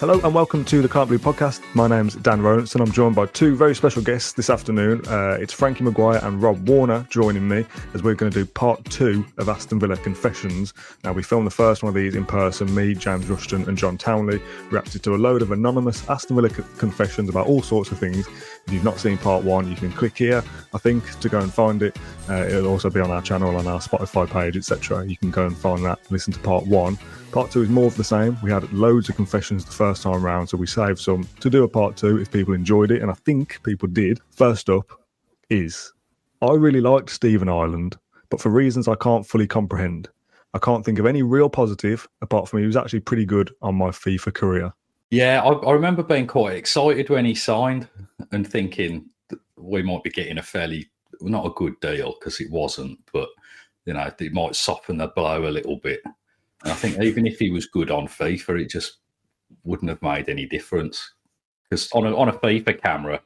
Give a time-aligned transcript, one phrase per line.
[0.00, 1.60] Hello and welcome to the Claret and Blue podcast.
[1.74, 5.02] My name's Dan Rolinson and I'm joined by two very special guests this afternoon.
[5.08, 8.84] Uh, it's Frankie Maguire and Rob Warner joining me as we're going to do part
[8.84, 10.72] two of Aston Villa Confessions.
[11.02, 12.72] Now, we filmed the first one of these in person.
[12.76, 16.62] Me, James Rushton, and John Townley reacted to a load of anonymous Aston Villa co-
[16.78, 18.28] confessions about all sorts of things.
[18.68, 21.52] If you've not seen part one, you can click here, I think, to go and
[21.52, 21.96] find it.
[22.28, 25.04] Uh, it'll also be on our channel, on our Spotify page, etc.
[25.04, 26.96] You can go and find that, listen to part one.
[27.32, 28.38] Part two is more of the same.
[28.42, 31.62] We had loads of confessions the first time round, so we saved some to do
[31.62, 34.18] a part two if people enjoyed it, and I think people did.
[34.30, 34.86] First up
[35.50, 35.92] is
[36.40, 37.98] I really liked Stephen Ireland,
[38.30, 40.08] but for reasons I can't fully comprehend,
[40.54, 43.74] I can't think of any real positive apart from he was actually pretty good on
[43.74, 44.72] my FIFA career.
[45.10, 47.88] Yeah, I, I remember being quite excited when he signed
[48.32, 49.10] and thinking
[49.56, 50.88] we might be getting a fairly
[51.20, 53.28] not a good deal because it wasn't, but
[53.84, 56.00] you know it might soften the blow a little bit.
[56.64, 58.98] And I think even if he was good on FIFA, it just
[59.64, 61.14] wouldn't have made any difference.
[61.64, 63.20] Because on a, on a FIFA camera,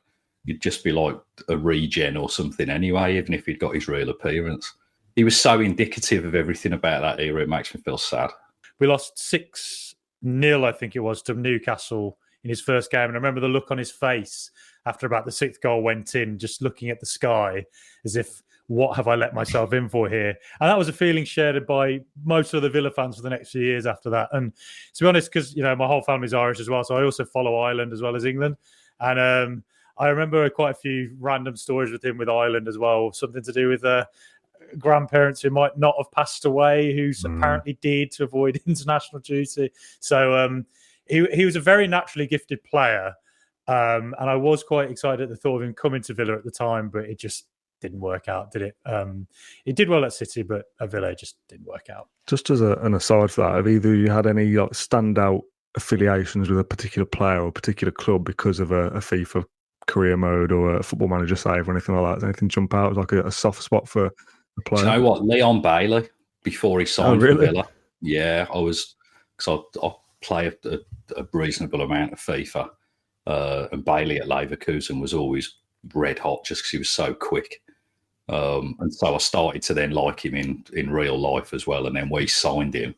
[0.44, 4.10] you'd just be like a regen or something anyway, even if he'd got his real
[4.10, 4.72] appearance.
[5.15, 8.31] He was so indicative of everything about that era, it makes me feel sad.
[8.78, 13.04] We lost 6 nil, I think it was, to Newcastle in his first game.
[13.04, 14.50] And I remember the look on his face
[14.87, 17.64] after about the sixth goal went in, just looking at the sky
[18.04, 20.34] as if what have I let myself in for here?
[20.60, 23.50] And that was a feeling shared by most of the Villa fans for the next
[23.50, 24.31] few years after that.
[24.33, 24.53] And
[24.94, 27.25] to be honest, because you know my whole family's Irish as well, so I also
[27.25, 28.56] follow Ireland as well as England.
[29.00, 29.65] And um,
[29.99, 33.53] I remember quite a few random stories with him with Ireland as well, something to
[33.53, 34.06] do with uh,
[34.78, 37.37] grandparents who might not have passed away, who mm.
[37.37, 39.71] apparently did to avoid international duty.
[40.00, 40.65] So um,
[41.06, 43.15] he he was a very naturally gifted player.
[43.69, 46.44] Um, and I was quite excited at the thought of him coming to Villa at
[46.44, 47.47] the time, but it just
[47.82, 48.76] didn't work out, did it?
[48.87, 49.26] Um,
[49.66, 52.09] it did well at City, but at Villa just didn't work out.
[52.26, 55.43] Just as a, an aside for that, have either you had any like, standout
[55.75, 59.44] affiliations with a particular player or a particular club because of a, a FIFA
[59.87, 62.15] career mode or a football manager save or anything like that?
[62.20, 64.84] Does anything jump out as like a, a, soft spot for a player?
[64.84, 65.25] Do you know what?
[65.25, 66.09] Leon Bailey,
[66.43, 67.47] before he signed oh, really?
[67.47, 67.69] for Villa.
[68.00, 68.97] Yeah, I was,
[69.37, 70.78] because I, I play a,
[71.16, 72.70] a, reasonable amount of FIFA.
[73.26, 75.59] Uh, and Bailey at Leverkusen was always
[75.94, 77.62] red hot just because he was so quick.
[78.28, 81.87] Um, and so I started to then like him in in real life as well.
[81.87, 82.94] And then we signed him,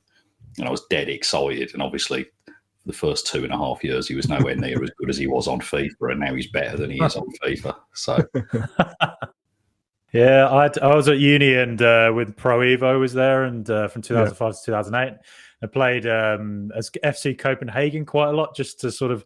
[0.59, 1.73] and I was dead excited.
[1.73, 4.91] And obviously, for the first two and a half years, he was nowhere near as
[4.99, 7.77] good as he was on FIFA, and now he's better than he is on FIFA.
[7.95, 8.19] So.
[10.13, 13.89] yeah, I, I was at uni and uh, with Pro Evo was there, and uh,
[13.89, 14.53] from 2005 yeah.
[14.53, 15.19] to 2008,
[15.63, 19.25] I played um, as FC Copenhagen quite a lot, just to sort of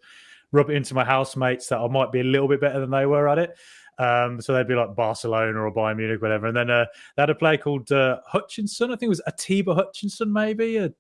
[0.53, 3.06] rub it into my housemates that I might be a little bit better than they
[3.06, 3.58] were at it.
[3.98, 6.47] Um, so they'd be like Barcelona or Bayern Munich, whatever.
[6.47, 6.86] And then uh,
[7.16, 8.91] they had a player called uh, Hutchinson.
[8.91, 10.91] I think it was Atiba Hutchinson, maybe a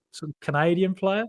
[0.40, 1.24] Canadian player.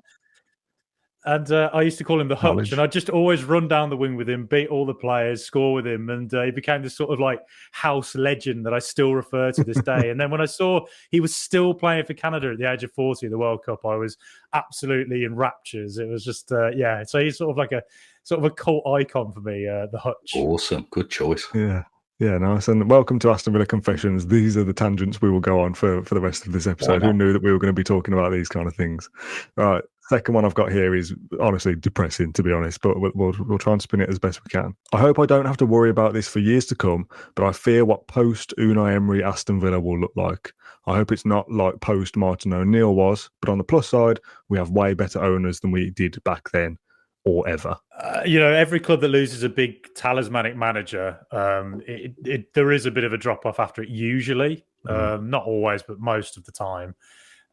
[1.25, 3.89] And uh, I used to call him the Hutch, and I'd just always run down
[3.89, 6.81] the wing with him, beat all the players, score with him, and uh, he became
[6.81, 7.41] this sort of like
[7.71, 10.09] house legend that I still refer to this day.
[10.11, 12.93] and then when I saw he was still playing for Canada at the age of
[12.93, 14.17] forty at the World Cup, I was
[14.53, 15.97] absolutely in raptures.
[15.97, 17.03] It was just, uh, yeah.
[17.03, 17.83] So he's sort of like a
[18.23, 20.31] sort of a cult icon for me, uh, the Hutch.
[20.35, 21.45] Awesome, good choice.
[21.53, 21.83] Yeah.
[22.19, 22.67] Yeah, nice.
[22.67, 24.27] And welcome to Aston Villa Confessions.
[24.27, 27.01] These are the tangents we will go on for, for the rest of this episode.
[27.01, 29.09] Who knew that we were going to be talking about these kind of things?
[29.57, 29.83] All right.
[30.09, 33.57] Second one I've got here is honestly depressing, to be honest, but we'll, we'll, we'll
[33.59, 34.73] try and spin it as best we can.
[34.91, 37.51] I hope I don't have to worry about this for years to come, but I
[37.51, 40.51] fear what post Unai Emery Aston Villa will look like.
[40.87, 44.57] I hope it's not like post Martin O'Neill was, but on the plus side, we
[44.57, 46.79] have way better owners than we did back then
[47.23, 47.77] or ever?
[47.99, 52.71] Uh, you know, every club that loses a big talismanic manager, um, it, it, there
[52.71, 53.89] is a bit of a drop off after it.
[53.89, 54.91] Usually, mm.
[54.91, 56.95] um, not always, but most of the time.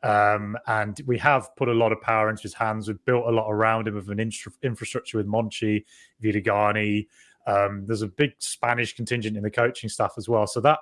[0.02, 2.88] Um, and we have put a lot of power into his hands.
[2.88, 5.84] We've built a lot around him of an infra- infrastructure with Monchi,
[6.22, 7.06] Vidagany.
[7.46, 10.46] Um, there's a big Spanish contingent in the coaching staff as well.
[10.46, 10.78] So that,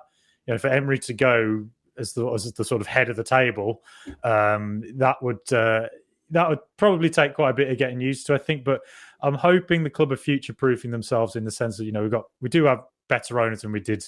[0.46, 1.66] you know, for Emery to go
[1.96, 3.82] as the, as the sort of head of the table,
[4.24, 5.86] um, that would uh,
[6.30, 8.64] that would probably take quite a bit of getting used to, I think.
[8.64, 8.80] But
[9.22, 12.08] I'm hoping the club are future proofing themselves in the sense that you know we
[12.08, 14.04] got we do have better owners than we did,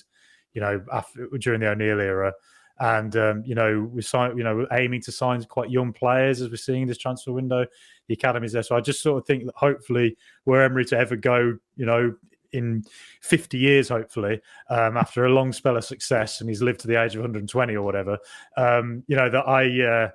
[0.53, 2.33] you know, after, during the O'Neill era
[2.79, 6.41] and um, you know we sign, you know, we're aiming to sign quite young players
[6.41, 7.67] as we're seeing this transfer window.
[8.09, 11.17] The academy's there, so I just sort of think that hopefully, where Emery to ever
[11.17, 12.15] go, you know,
[12.53, 12.85] in
[13.23, 14.41] 50 years, hopefully,
[14.71, 17.75] um, after a long spell of success, and he's lived to the age of 120
[17.75, 18.19] or whatever,
[18.57, 20.11] um, you know, that I uh,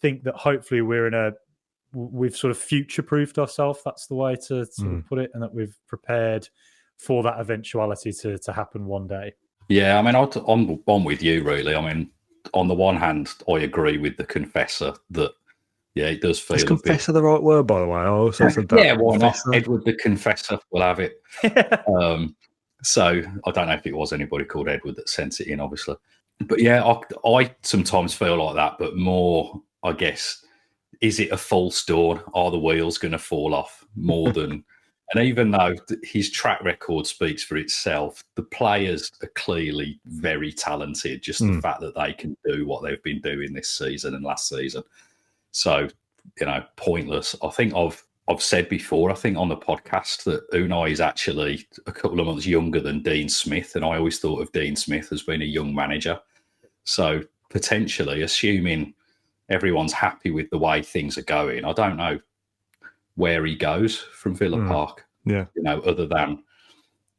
[0.00, 1.32] think that hopefully we're in a
[1.94, 3.80] we've sort of future proofed ourselves.
[3.84, 5.06] That's the way to sort mm.
[5.06, 6.48] put it, and that we've prepared
[6.96, 9.34] for that eventuality to to happen one day.
[9.72, 11.74] Yeah, I mean, I'm, I'm with you really.
[11.74, 12.10] I mean,
[12.52, 15.32] on the one hand, I agree with the confessor that
[15.94, 16.56] yeah, it does feel.
[16.56, 17.20] Is confessor bit...
[17.20, 18.00] the right word, by the way?
[18.00, 18.78] I also said that.
[18.78, 19.36] yeah, why not?
[19.52, 21.22] Edward the confessor will have it.
[21.88, 22.36] um,
[22.82, 25.96] so I don't know if it was anybody called Edward that sent it in, obviously.
[26.40, 30.44] But yeah, I, I sometimes feel like that, but more, I guess,
[31.00, 32.20] is it a false dawn?
[32.34, 34.64] Are the wheels going to fall off more than
[35.12, 41.22] and even though his track record speaks for itself, the players are clearly very talented.
[41.22, 41.48] Just mm.
[41.48, 41.60] the hmm.
[41.60, 44.82] fact that they can do what they've been doing this season and last season.
[45.50, 45.88] So,
[46.40, 47.36] you know, pointless.
[47.42, 51.66] I think I've I've said before, I think on the podcast that Unai is actually
[51.86, 53.74] a couple of months younger than Dean Smith.
[53.74, 56.18] And I always thought of Dean Smith as being a young manager.
[56.84, 58.94] So potentially, assuming
[59.50, 62.18] everyone's happy with the way things are going, I don't know
[63.16, 64.68] where he goes from Villa mm.
[64.68, 65.04] Park.
[65.24, 65.46] Yeah.
[65.54, 66.42] You know, other than,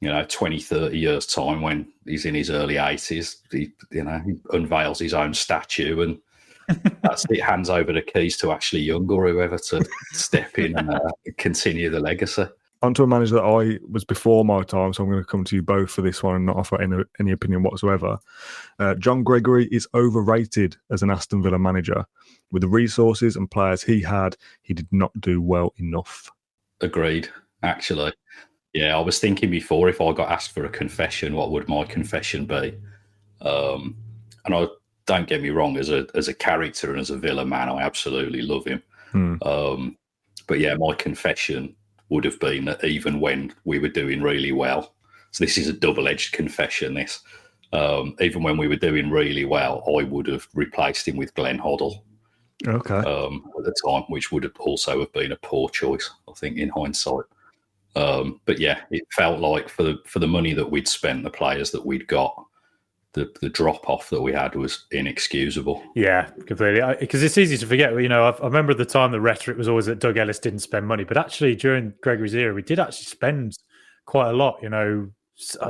[0.01, 4.21] you know, 20, 30 years' time when he's in his early 80s, he, you know,
[4.25, 6.19] he unveils his own statue and
[7.01, 10.89] that's it, hands over the keys to Ashley Young or whoever to step in and
[10.89, 10.99] uh,
[11.37, 12.45] continue the legacy.
[12.83, 15.55] Onto a manager that I was before my time, so I'm going to come to
[15.55, 18.19] you both for this one and not offer any, any opinion whatsoever.
[18.77, 22.05] Uh, John Gregory is overrated as an Aston Villa manager
[22.51, 26.29] with the resources and players he had, he did not do well enough.
[26.81, 27.29] Agreed,
[27.63, 28.13] actually.
[28.73, 31.85] Yeah, I was thinking before if I got asked for a confession, what would my
[31.85, 32.77] confession be?
[33.41, 33.95] Um,
[34.45, 34.67] and I
[35.05, 37.81] don't get me wrong, as a as a character and as a Villa man, I
[37.81, 38.83] absolutely love him.
[39.11, 39.35] Hmm.
[39.41, 39.97] Um,
[40.47, 41.75] but yeah, my confession
[42.09, 44.93] would have been that even when we were doing really well,
[45.31, 46.93] so this is a double edged confession.
[46.93, 47.21] This,
[47.71, 51.59] um, even when we were doing really well, I would have replaced him with Glenn
[51.59, 52.03] Hoddle.
[52.65, 52.95] Okay.
[52.95, 56.57] Um, at the time, which would have also have been a poor choice, I think,
[56.57, 57.25] in hindsight.
[57.95, 61.29] Um, but yeah, it felt like for the for the money that we'd spent, the
[61.29, 62.33] players that we'd got,
[63.13, 65.83] the the drop off that we had was inexcusable.
[65.95, 66.81] Yeah, completely.
[66.99, 67.93] Because it's easy to forget.
[67.93, 70.59] You know, I, I, remember the time the rhetoric was always that Doug Ellis didn't
[70.59, 73.57] spend money, but actually during Gregory's era, we did actually spend
[74.05, 74.57] quite a lot.
[74.61, 75.09] You know,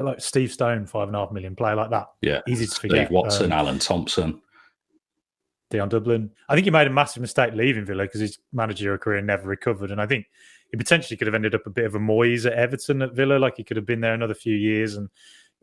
[0.02, 2.08] like Steve Stone, five and a half million player like that.
[2.22, 3.08] Yeah, easy to forget.
[3.08, 4.42] Steve Watson, um, Alan Thompson.
[5.70, 6.30] Dion Dublin.
[6.48, 9.90] I think he made a massive mistake leaving Villa because his managerial career never recovered.
[9.90, 10.28] And I think
[10.70, 13.40] he potentially could have ended up a bit of a Moyes at Everton at Villa.
[13.40, 15.10] Like he could have been there another few years and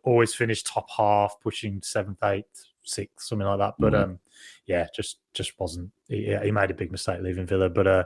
[0.04, 3.74] always finished top half, pushing seventh, eighth, sixth, something like that.
[3.78, 4.10] But mm-hmm.
[4.12, 4.18] um,
[4.66, 5.90] yeah, just just wasn't.
[6.08, 7.68] He, he, made a big mistake leaving Villa.
[7.68, 8.04] But uh,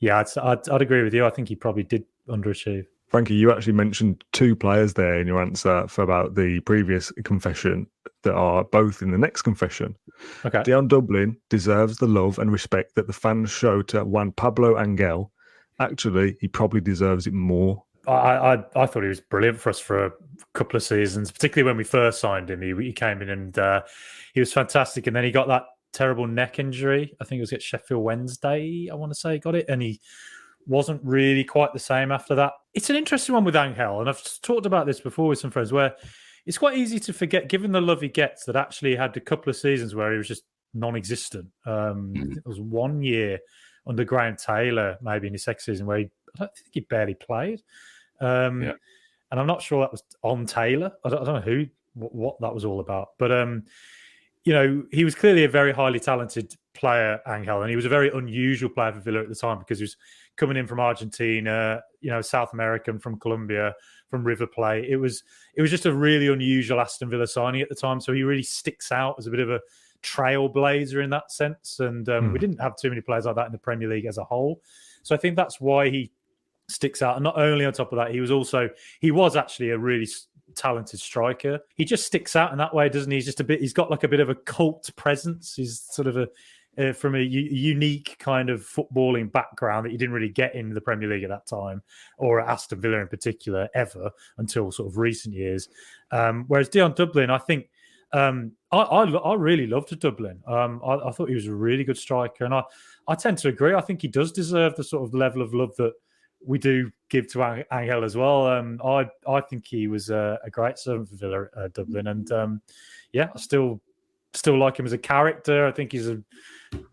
[0.00, 1.26] yeah, I'd, I'd, I'd agree with you.
[1.26, 2.86] I think he probably did underachieve.
[3.08, 7.86] Frankie, you actually mentioned two players there in your answer for about the previous confession
[8.22, 9.94] that are both in the next confession.
[10.46, 10.62] Okay.
[10.62, 15.30] Dion Dublin deserves the love and respect that the fans show to Juan Pablo Angel.
[15.78, 17.84] Actually, he probably deserves it more.
[18.06, 20.12] I, I, I thought he was brilliant for us for a
[20.54, 22.60] couple of seasons, particularly when we first signed him.
[22.60, 23.82] He, he came in and uh,
[24.34, 27.14] he was fantastic, and then he got that terrible neck injury.
[27.20, 28.88] I think it was at Sheffield Wednesday.
[28.90, 30.00] I want to say got it, and he
[30.66, 32.52] wasn't really quite the same after that.
[32.74, 35.72] It's an interesting one with Angel, and I've talked about this before with some friends
[35.72, 35.94] where
[36.46, 39.20] it's quite easy to forget, given the love he gets, that actually he had a
[39.20, 40.42] couple of seasons where he was just
[40.74, 41.46] non-existent.
[41.66, 42.36] Um, mm.
[42.36, 43.38] It was one year
[43.86, 47.14] under Graham Taylor, maybe in his second season, where he, I don't think he barely
[47.14, 47.62] played.
[48.22, 48.72] Um, yeah.
[49.30, 50.92] And I'm not sure that was on Taylor.
[51.04, 53.10] I don't, I don't know who, what, what, that was all about.
[53.18, 53.64] But um,
[54.44, 57.88] you know, he was clearly a very highly talented player, Angel, and he was a
[57.88, 59.96] very unusual player for Villa at the time because he was
[60.36, 63.74] coming in from Argentina, you know, South American from Colombia,
[64.08, 64.86] from River Plate.
[64.88, 65.22] It was
[65.54, 68.00] it was just a really unusual Aston Villa signing at the time.
[68.00, 69.60] So he really sticks out as a bit of a
[70.02, 71.78] trailblazer in that sense.
[71.78, 72.40] And um, we hmm.
[72.40, 74.60] didn't have too many players like that in the Premier League as a whole.
[75.02, 76.10] So I think that's why he
[76.68, 77.16] sticks out.
[77.16, 78.68] And not only on top of that, he was also
[79.00, 80.08] he was actually a really
[80.54, 81.60] talented striker.
[81.76, 83.16] He just sticks out in that way, doesn't he?
[83.16, 83.60] He's just a bit.
[83.60, 85.54] He's got like a bit of a cult presence.
[85.54, 86.28] He's sort of a
[86.78, 90.70] uh, from a u- unique kind of footballing background that you didn't really get in
[90.70, 91.82] the Premier League at that time,
[92.18, 95.68] or at Aston Villa in particular, ever until sort of recent years.
[96.10, 97.68] Um, whereas Dion Dublin, I think.
[98.14, 100.42] Um, I, I, I really loved Dublin.
[100.46, 102.62] Um, I, I, thought he was a really good striker, and I,
[103.08, 103.72] I tend to agree.
[103.72, 105.94] I think he does deserve the sort of level of love that
[106.46, 108.46] we do give to Angel as well.
[108.46, 112.30] Um, I I think he was a, a great servant for Villa uh, Dublin, and
[112.32, 112.62] um,
[113.12, 113.80] yeah, I still
[114.34, 115.66] still like him as a character.
[115.66, 116.20] I think he's a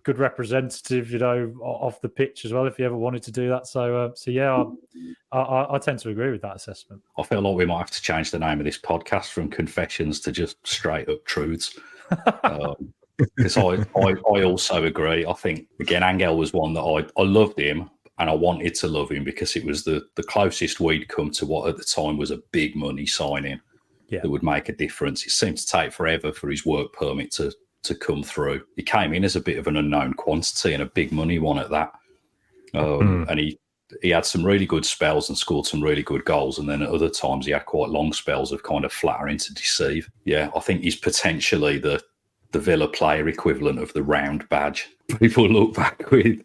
[0.04, 2.66] good representative, you know, off the pitch as well.
[2.66, 4.64] If he ever wanted to do that, so uh, so yeah,
[5.32, 7.02] I, I, I, tend to agree with that assessment.
[7.18, 10.20] I feel like we might have to change the name of this podcast from confessions
[10.22, 11.80] to just straight up truths.
[12.10, 15.26] because um, I, I, I also agree.
[15.26, 17.90] I think again, Angel was one that I I loved him,
[18.20, 21.46] and I wanted to love him because it was the the closest we'd come to
[21.46, 23.60] what at the time was a big money signing
[24.10, 24.20] yeah.
[24.22, 25.26] that would make a difference.
[25.26, 27.52] It seemed to take forever for his work permit to
[27.84, 28.64] to come through.
[28.76, 31.60] He came in as a bit of an unknown quantity and a big money one
[31.60, 31.94] at that,
[32.74, 33.30] um, mm.
[33.30, 33.60] and he
[34.02, 36.60] he had some really good spells and scored some really good goals.
[36.60, 39.54] And then at other times he had quite long spells of kind of flattering to
[39.54, 40.10] deceive.
[40.26, 42.02] Yeah, I think he's potentially the
[42.52, 44.90] the Villa player equivalent of the round badge.
[45.20, 46.44] People look back with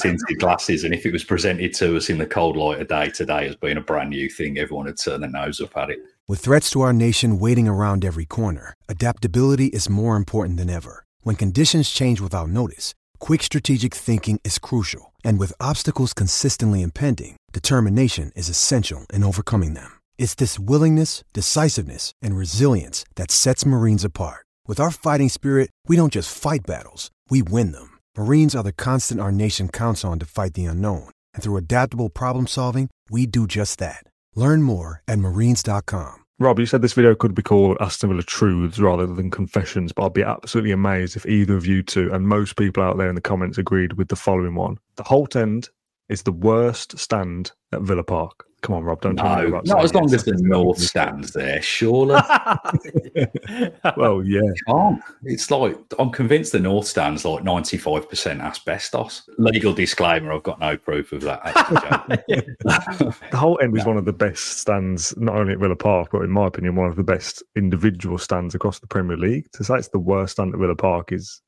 [0.00, 3.10] tinted glasses, and if it was presented to us in the cold light of day
[3.10, 5.98] today as being a brand new thing, everyone would turn their nose up at it.
[6.26, 11.04] With threats to our nation waiting around every corner, adaptability is more important than ever.
[11.22, 17.36] When conditions change without notice, quick strategic thinking is crucial, and with obstacles consistently impending,
[17.52, 19.98] determination is essential in overcoming them.
[20.18, 24.44] It's this willingness, decisiveness, and resilience that sets Marines apart.
[24.68, 27.98] With our fighting spirit, we don't just fight battles, we win them.
[28.18, 31.08] Marines are the constant our nation counts on to fight the unknown.
[31.32, 34.04] And through adaptable problem solving, we do just that.
[34.34, 36.16] Learn more at marines.com.
[36.38, 40.04] Rob, you said this video could be called Aston Villa Truths rather than Confessions, but
[40.04, 43.14] I'd be absolutely amazed if either of you two and most people out there in
[43.14, 44.76] the comments agreed with the following one.
[44.96, 45.70] The Holte End
[46.10, 48.44] is the worst stand at Villa Park.
[48.60, 51.32] Come on, Rob, don't no, tell me about Not as long as the North stands
[51.32, 52.14] there, surely.
[53.96, 54.40] well, yeah.
[54.66, 55.00] Can't.
[55.22, 59.28] It's like, I'm convinced the North stands like 95% asbestos.
[59.38, 61.42] Legal disclaimer, I've got no proof of that.
[62.28, 66.22] the Holte End is one of the best stands, not only at Villa Park, but
[66.22, 69.46] in my opinion, one of the best individual stands across the Premier League.
[69.52, 71.40] To say it's the worst stand at Villa Park is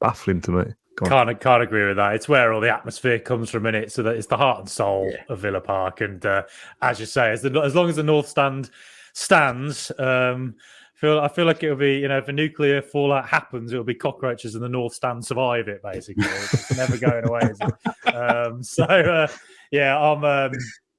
[0.00, 0.64] baffling to me.
[0.96, 2.14] Can't can't agree with that.
[2.14, 3.92] It's where all the atmosphere comes from in it.
[3.92, 5.22] So that it's the heart and soul yeah.
[5.28, 6.00] of Villa Park.
[6.00, 6.44] And uh,
[6.82, 8.70] as you say, as, the, as long as the North Stand
[9.12, 10.54] stands, um,
[10.94, 13.94] feel I feel like it'll be you know if a nuclear fallout happens, it'll be
[13.94, 15.82] cockroaches and the North Stand survive it.
[15.82, 17.50] Basically, it's never going away.
[18.12, 19.28] Um, so uh,
[19.70, 20.24] yeah, I'm.
[20.24, 20.52] Um,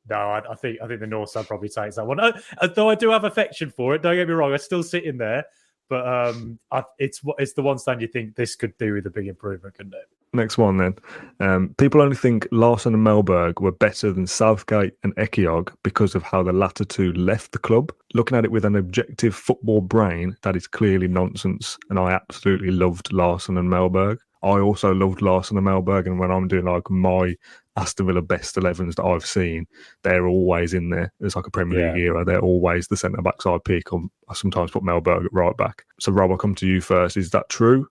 [0.07, 2.19] no, I, I, think I think the North Stand probably takes that one.
[2.19, 2.33] Uh,
[2.75, 4.03] though I do have affection for it.
[4.03, 4.53] Don't get me wrong.
[4.53, 5.45] I still sit in there.
[5.89, 9.09] But um, I, it's it's the one stand you think this could do with a
[9.09, 10.09] big improvement, couldn't it?
[10.35, 10.95] Next one then.
[11.39, 16.23] Um, people only think Laursen and Mellberg were better than Southgate and Ehiogu because of
[16.23, 17.93] how the latter two left the club.
[18.13, 21.77] Looking at it with an objective football brain, that is clearly nonsense.
[21.89, 24.17] And I absolutely loved Laursen and Mellberg.
[24.43, 26.05] I also loved Laursen and Mellberg.
[26.05, 27.35] and when I'm doing like my
[27.77, 29.67] Aston Villa best 11s that I've seen,
[30.03, 31.11] they're always in there.
[31.19, 31.93] It's like a Premier yeah.
[31.93, 32.25] League era.
[32.25, 33.93] They're always the centre backs I pick.
[33.93, 35.85] I sometimes put Mellberg at right back.
[35.99, 37.17] So, Rob, I'll come to you first.
[37.17, 37.87] Is that true?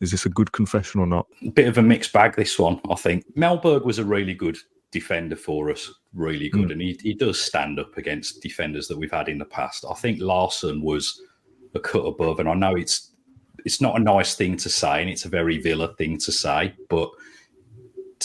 [0.00, 1.26] Is this a good confession or not?
[1.54, 3.24] Bit of a mixed bag, this one, I think.
[3.34, 4.58] Mellberg was a really good
[4.92, 6.68] defender for us, really good.
[6.68, 6.72] Mm.
[6.72, 9.84] And he, he does stand up against defenders that we've had in the past.
[9.88, 11.20] I think Laursen was
[11.74, 12.40] a cut above.
[12.40, 13.12] And I know it's
[13.64, 16.74] it's not a nice thing to say and it's a very Villa thing to say,
[16.88, 17.10] but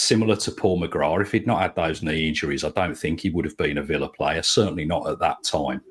[0.01, 3.29] similar to Paul McGrath, if he'd not had those knee injuries, I don't think he
[3.29, 4.41] would have been a Villa player.
[4.41, 5.81] Certainly not at that time.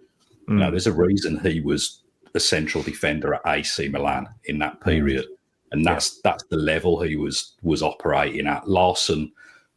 [0.49, 0.53] Mm.
[0.53, 0.71] You know, hmm.
[0.73, 2.03] there's a reason he was
[2.35, 5.27] a central defender at AC Milan in that period,
[5.73, 6.33] and that's yeah.
[6.33, 8.65] that's the level he was was operating at.
[8.65, 9.31] Laursen,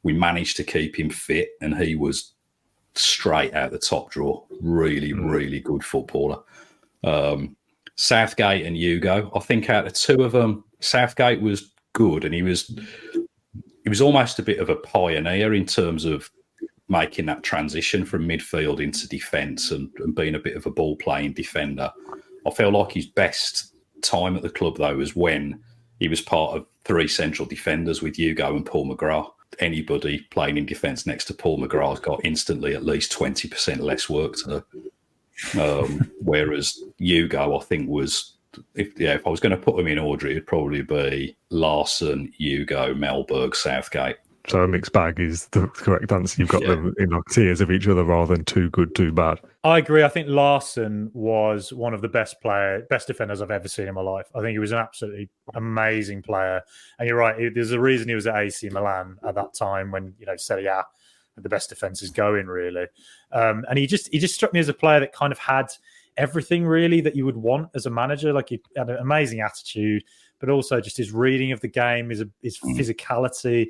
[0.04, 2.34] we managed to keep him fit, and he was
[2.96, 4.46] straight out the top drawer.
[4.62, 5.30] Really, mm.
[5.32, 6.40] really good footballer.
[7.04, 7.56] Um,
[7.96, 12.42] Southgate and Ugo, I think out of two of them, Southgate was good, and he
[12.42, 12.72] was
[13.84, 16.30] he was almost a bit of a pioneer in terms of
[16.88, 20.96] making that transition from midfield into defence and, and, being a bit of a ball
[20.98, 21.92] playing defender.
[22.46, 25.62] I feel like his best time at the club though was when
[26.00, 29.32] he was part of three central defenders with Ugo and Paul McGrath.
[29.60, 34.10] Anybody playing in defence next to Paul McGrath got instantly at least twenty percent less
[34.10, 34.64] work to.
[35.60, 38.33] Um, whereas Ugo, I think, was
[38.76, 42.32] if yeah, if I was going to put them in order, it'd probably be Laursen,
[42.40, 44.18] Ugo, Mellberg, Southgate.
[44.50, 46.42] So a mixed bag is the correct answer.
[46.42, 46.70] You've got Yeah.
[46.76, 49.40] them in like tiers of each other rather than too good, too bad.
[49.64, 50.04] I agree.
[50.04, 53.94] I think Laursen was one of the best player, best defenders I've ever seen in
[53.94, 54.28] my life.
[54.36, 56.62] I think he was an absolutely amazing player.
[57.00, 57.54] And you're right.
[57.56, 60.66] There's a reason he was at AC Milan at that time when you know Serie
[60.66, 60.84] A
[61.36, 62.88] had the best defenses going, really.
[63.32, 65.68] Um, and he just he just struck me as a player that kind of had
[66.18, 68.34] everything really that you would want as a manager.
[68.34, 70.04] Like he had an amazing attitude,
[70.40, 73.68] but also just his reading of the game, his his physicality,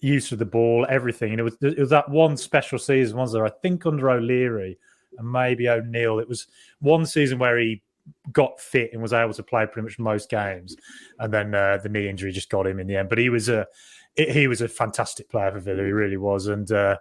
[0.00, 1.32] use of the ball, everything.
[1.32, 3.46] And it was it was that one special season, was there?
[3.46, 4.78] I think under O'Leary
[5.18, 6.18] and maybe O'Neill.
[6.18, 6.46] It was
[6.80, 7.82] one season where he
[8.32, 10.76] got fit and was able to play pretty much most games,
[11.18, 13.08] and then uh, the knee injury just got him in the end.
[13.08, 13.66] But he was a
[14.14, 15.84] he was a fantastic player for Villa.
[15.84, 16.70] He really was, and.
[16.70, 16.96] Uh,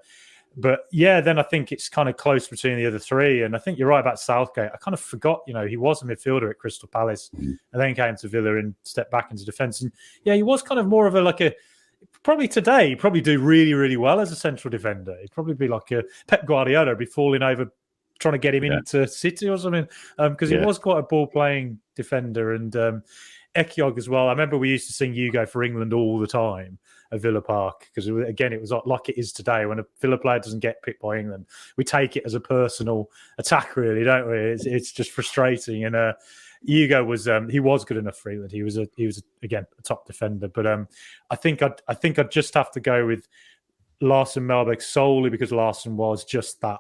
[0.60, 3.44] but yeah, then I think it's kind of close between the other three.
[3.44, 4.72] And I think you're right about Southgate.
[4.74, 7.94] I kind of forgot, you know, he was a midfielder at Crystal Palace and then
[7.94, 9.82] came to Villa and stepped back into defence.
[9.82, 9.92] And
[10.24, 11.54] yeah, he was kind of more of a like a
[12.24, 15.16] probably today, he'd probably do really, really well as a central defender.
[15.22, 17.72] He'd probably be like a Pep Guardiola, be falling over
[18.20, 18.78] trying to get him Yeah.
[18.78, 19.88] into City or something.
[20.18, 20.60] Because Yeah.
[20.60, 22.54] he was quite a ball playing defender.
[22.54, 23.04] And um,
[23.56, 24.28] Ehiogu as well.
[24.28, 26.80] I remember we used to sing Ugo for England all the time
[27.12, 30.18] at Villa Park because again, it was like- like it is today when a Villa
[30.18, 31.46] player doesn't get picked by England.
[31.78, 34.38] We take it as a personal attack, really, don't we?
[34.38, 35.86] It's, it's just frustrating.
[35.86, 36.14] And uh,
[36.68, 38.52] Ugo was um, he was good enough for England.
[38.52, 40.48] He was a he was again a top defender.
[40.48, 40.88] But um,
[41.30, 43.28] I think I'd I think I'd just have to go with
[44.02, 46.80] Laursen Mellberg solely because Laursen was just that.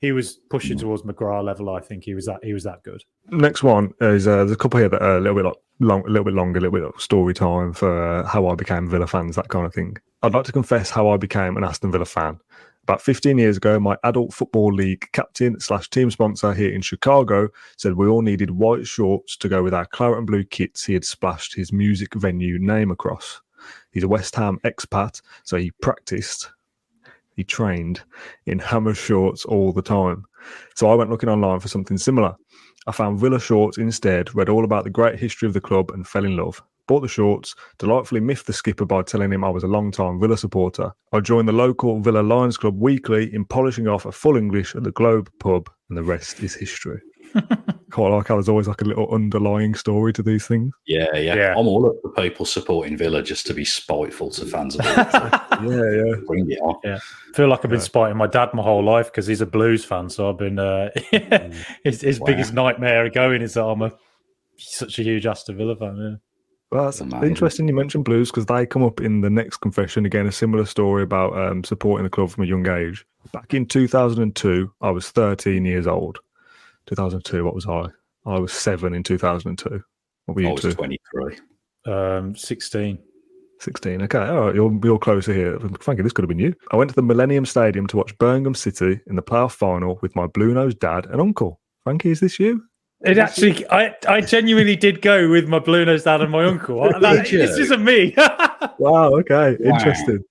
[0.00, 1.70] He was pushing towards McGrath level.
[1.70, 3.02] I think he was that he was that good.
[3.30, 6.02] Next one is uh, there's a couple here that are a little bit like long,
[6.02, 9.06] a little bit longer, a little bit of story time for how I became Villa
[9.06, 9.96] fans, that kind of thing.
[10.22, 12.40] I'd like to confess how I became an Aston Villa fan.
[12.84, 17.48] About 15 years ago, my adult football league captain slash team sponsor here in Chicago
[17.78, 20.92] said we all needed white shorts to go with our claret and blue kits he
[20.92, 23.40] had splashed his music venue name across.
[23.90, 26.50] He's a West Ham expat, so he practiced,
[27.36, 28.02] he trained
[28.44, 30.24] in hammer shorts all the time.
[30.74, 32.36] So I went looking online for something similar.
[32.86, 36.06] I found Villa shorts instead, read all about the great history of the club, and
[36.06, 36.62] fell in love.
[36.86, 40.20] Bought the shorts, delightfully miffed the skipper by telling him I was a long time
[40.20, 40.92] Villa supporter.
[41.12, 44.84] I joined the local Villa Lions Club weekly in polishing off a full English at
[44.84, 47.00] the Globe pub, and the rest is history.
[47.90, 50.72] Quite like how there's always like a little underlying story to these things.
[50.86, 51.54] Yeah, yeah, Yeah.
[51.56, 55.46] I'm all up for people supporting Villa just to be spiteful to fans of Villa.
[55.62, 56.14] Yeah, yeah.
[56.26, 56.74] Bring it on.
[56.84, 56.98] I
[57.36, 60.10] feel like I've been spiting my dad my whole life because he's a blues fan.
[60.10, 60.90] So I've been uh,
[61.84, 62.26] his, his Wow.
[62.26, 63.92] biggest nightmare going is that I'm a
[64.56, 65.96] such a huge Aston Villa fan.
[65.96, 66.16] Yeah.
[66.72, 67.28] Well, that's Amazing.
[67.28, 70.04] interesting you mentioned blues because they come up in the next confession.
[70.06, 73.06] Again, a similar story about um, supporting the club from a young age.
[73.32, 76.18] Back in 2002, I was 13 years old.
[76.86, 77.86] 2002, what was I?
[78.26, 79.82] I was seven in 2002.
[80.26, 80.46] What were you?
[80.48, 80.72] I you was two?
[80.74, 81.36] 23.
[81.86, 82.98] Um, 16.
[83.60, 84.02] 16.
[84.02, 85.58] Okay, all right, you're, you're closer here.
[85.80, 86.54] Frankie, this could have been you.
[86.72, 90.14] I went to the Millennium Stadium to watch Birmingham City in the playoff final with
[90.16, 91.60] my blue nosed dad and uncle.
[91.84, 92.62] Frankie, is this you?
[93.02, 96.80] It actually, I, I genuinely did go with my blue nose dad and my uncle.
[97.00, 98.14] That- this isn't me.
[98.78, 99.76] Wow, okay, Wow.
[99.76, 100.24] interesting.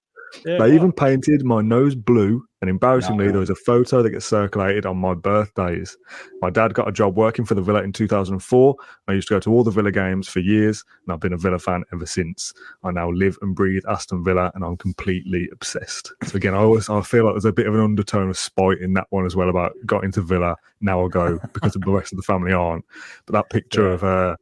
[0.45, 0.75] Yeah, They wow.
[0.75, 3.31] even painted my nose blue, and embarrassingly, No.
[3.31, 5.97] there was a photo that gets circulated on my birthdays.
[6.41, 8.75] My dad got a job working for the Villa in 2004.
[9.07, 11.37] I used to go to all the Villa games for years, and I've been a
[11.37, 12.53] Villa fan ever since.
[12.83, 16.13] I now live and breathe Aston Villa, and I'm completely obsessed.
[16.23, 18.79] So again, I always I feel like there's a bit of an undertone of spite
[18.79, 22.13] in that one as well about got into Villa, now I go because the rest
[22.13, 22.85] of the family aren't.
[23.25, 23.93] But that picture Yeah.
[23.93, 24.35] of uh,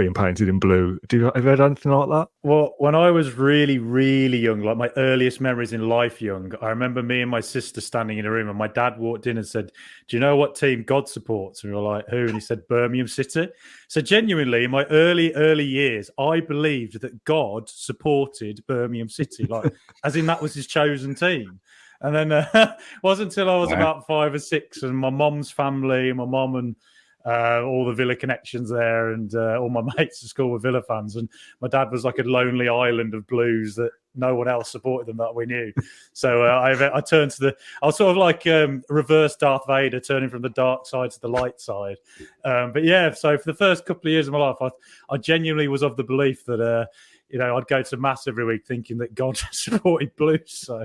[0.00, 2.28] being painted in blue, do you have you had anything like that?
[2.42, 6.70] Well, when I was really, really young, like my earliest memories in life young, I
[6.70, 9.46] remember me and my sister standing in a room and my dad walked in and
[9.46, 9.70] said,
[10.08, 11.62] Do you know what team God supports?
[11.62, 12.24] And we were like, Who?
[12.24, 13.48] And he said, Birmingham City.
[13.88, 19.70] So, genuinely, in my early, early years, I believed that God supported Birmingham City, like,
[20.04, 21.60] as in that was his chosen team.
[22.00, 22.70] And then uh, it
[23.02, 23.76] wasn't until I was Wow.
[23.76, 26.74] about five or six, and my mom's family, my mom and
[27.26, 30.82] uh, all the Villa connections there, and uh, all my mates at school were Villa
[30.82, 31.16] fans.
[31.16, 31.28] And
[31.60, 35.18] my dad was like a lonely island of blues that no one else supported them
[35.18, 35.72] that we knew.
[36.12, 39.62] So uh, I, I turned to the, I was sort of like um, reverse Darth
[39.66, 41.96] Vader, turning from the dark side to the light side.
[42.44, 44.70] Um, but yeah, so for the first couple of years of my life, I,
[45.10, 46.86] I genuinely was of the belief that, uh,
[47.28, 50.52] you know, I'd go to mass every week thinking that God supported blues.
[50.52, 50.84] So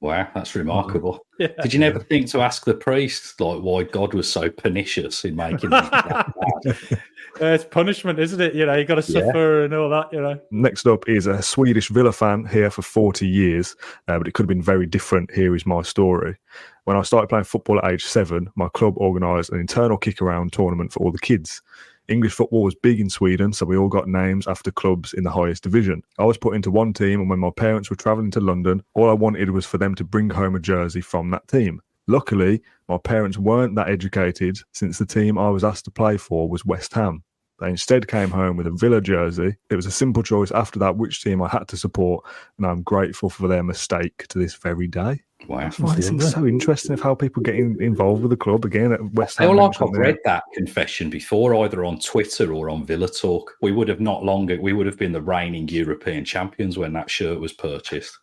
[0.00, 1.26] Wow, that's remarkable.
[1.40, 1.48] yeah.
[1.60, 5.34] Did you never think to ask the priest like why God was so pernicious in
[5.34, 6.32] making them that?
[6.36, 6.72] Uh,
[7.40, 8.54] it's punishment, isn't it?
[8.54, 9.24] You know, you got to Yeah.
[9.26, 10.12] suffer and all that.
[10.12, 10.40] You know.
[10.52, 13.74] Next up is a Swedish Villa fan here for 40 years,
[14.06, 15.32] uh, but it could have been very different.
[15.34, 16.36] Here is my story.
[16.84, 20.52] When I started playing football at age seven, my club organised an internal kick around
[20.52, 21.60] tournament for all the kids.
[22.08, 25.30] English football was big in Sweden, so we all got names after clubs in the
[25.30, 26.02] highest division.
[26.18, 29.10] I was put into one team, and when my parents were travelling to London, all
[29.10, 31.82] I wanted was for them to bring home a jersey from that team.
[32.06, 36.48] Luckily, my parents weren't that educated since the team I was asked to play for
[36.48, 37.22] was West Ham.
[37.60, 39.56] They instead came home with a Villa jersey.
[39.68, 42.24] It was a simple choice after that which team I had to support,
[42.56, 45.22] and I'm grateful for their mistake to this very day.
[45.46, 45.58] Wow.
[45.58, 48.92] I find it's so interesting of how people get in, involved with the club again
[48.92, 49.54] at West I Ham.
[49.54, 50.02] feel like I've there.
[50.02, 53.56] read that confession before, either on Twitter or on Villa Talk.
[53.62, 57.10] We would have not long, we would have been the reigning European champions when that
[57.10, 58.18] shirt was purchased.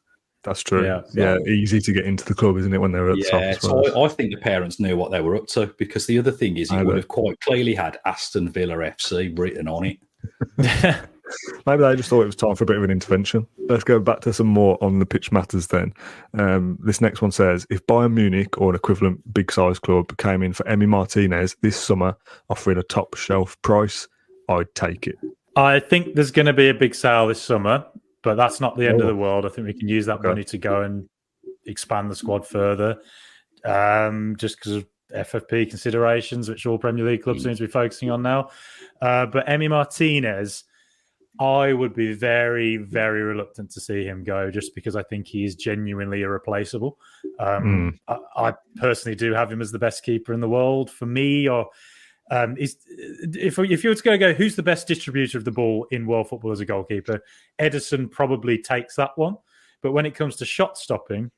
[0.45, 0.85] That's true.
[0.85, 1.01] Yeah.
[1.13, 3.41] Yeah, easy to get into the club, isn't it, when they're at the top?
[3.41, 3.87] Yeah, I suppose.
[3.87, 6.31] so I, I think the parents knew what they were up to because the other
[6.31, 6.97] thing is, he I would bet.
[6.97, 9.97] have quite clearly had Aston Villa FC written on it.
[11.65, 13.47] Maybe they just thought it was time for a bit of an intervention.
[13.67, 15.93] Let's go back to some more on the pitch matters then.
[16.37, 20.43] Um, this next one says if Bayern Munich or an equivalent big size club came
[20.43, 22.15] in for Emi Martinez this summer
[22.49, 24.07] offering a top shelf price,
[24.49, 25.17] I'd take it.
[25.55, 27.85] I think there's going to be a big sale this summer,
[28.25, 29.11] but that's not the end of Oh.
[29.11, 29.45] the world.
[29.45, 31.07] I think we can use that money to go and
[31.65, 32.97] expand the squad further,
[33.63, 37.43] um, just because of FFP considerations, which all Premier League clubs Mm.
[37.45, 38.49] seem to be focusing on now.
[39.01, 40.63] Uh, but Emi Martinez,
[41.39, 45.43] I would be very, very reluctant to see him go, just because I think he
[45.43, 46.97] is genuinely irreplaceable.
[47.39, 50.89] Um, I, I personally do have him as the best keeper in the world.
[50.89, 51.67] For me, or
[52.31, 55.51] um, is if if you were to go go, who's the best distributor of the
[55.51, 57.21] ball in world football as a goalkeeper?
[57.59, 59.37] Ederson probably takes that one.
[59.81, 61.29] But when it comes to shot stopping,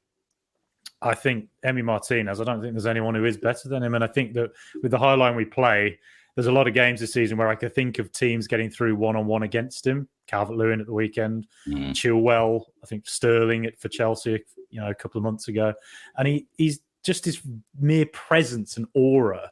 [1.02, 2.40] I think Emi Martinez.
[2.40, 3.96] I don't think there's anyone who is better than him.
[3.96, 6.00] And I think that with the high line we play,
[6.36, 8.96] there's a lot of games this season where I could think of teams getting through
[8.96, 10.08] one on one against him.
[10.28, 11.90] Calvert Lewin at the weekend, Mm.
[11.92, 15.74] Chilwell, I think Sterling at, for Chelsea, you know, a couple of months ago,
[16.18, 17.42] and he he's just his
[17.80, 19.50] mere presence and aura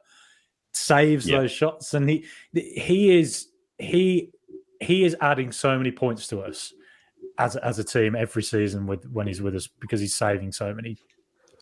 [0.75, 1.39] saves Yeah.
[1.41, 4.31] those shots, and he he is he
[4.81, 6.73] he is adding so many points to us
[7.39, 10.73] as as a team every season with when he's with us because he's saving so
[10.73, 10.97] many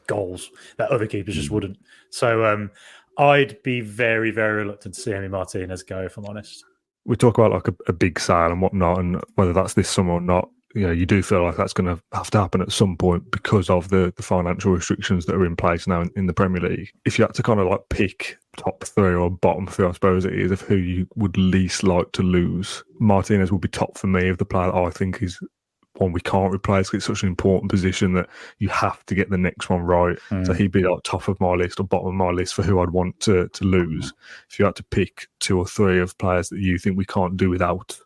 [0.08, 1.78] goals that other keepers just wouldn't.
[2.10, 2.72] So um,
[3.18, 6.64] I'd be very very reluctant to see Emi Martinez go if I'm honest.
[7.06, 10.14] We talk about like a, a big sale and whatnot, and whether that's this summer
[10.14, 10.50] or not.
[10.74, 13.30] You know, you do feel like that's going to have to happen at some point
[13.32, 16.62] because of the, the financial restrictions that are in place now in, in the Premier
[16.62, 16.92] League.
[17.06, 20.26] If you had to kind of like pick top three or bottom three, I suppose
[20.26, 24.08] it is, of who you would least like to lose, Martinez would be top for
[24.08, 25.40] me of the player that I think is
[25.98, 26.94] one we can't replace.
[26.94, 30.18] It's such an important position that you have to get the next one right.
[30.30, 30.56] So mm.
[30.56, 32.90] he'd be like top of my list or bottom of my list for who I'd
[32.90, 34.12] want to to lose.
[34.50, 37.38] If you had to pick two or three of players that you think we can't
[37.38, 37.98] do without,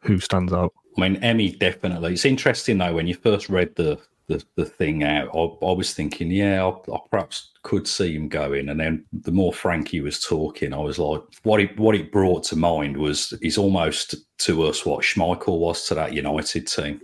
[0.00, 0.72] who stands out?
[0.98, 2.12] I mean, Emi definitely.
[2.14, 5.30] It's interesting though when you first read the the, the thing out.
[5.34, 8.68] I, I was thinking, yeah, I, I perhaps could see him going.
[8.68, 12.44] And then the more Frankie was talking, I was like, what it what it brought
[12.44, 17.00] to mind was he's almost to us what Schmeichel was to that United team.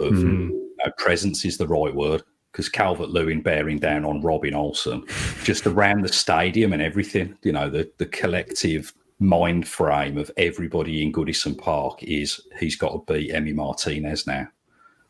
[0.00, 0.56] Of Mm.
[0.86, 5.04] uh, presence is the right word because Calvert Lewin bearing down on Robin Olsen,
[5.42, 7.36] just around the stadium and everything.
[7.42, 12.92] You know, the the collective mind frame of everybody in Goodison Park is he's got
[12.92, 14.48] to beat Emi Martinez now,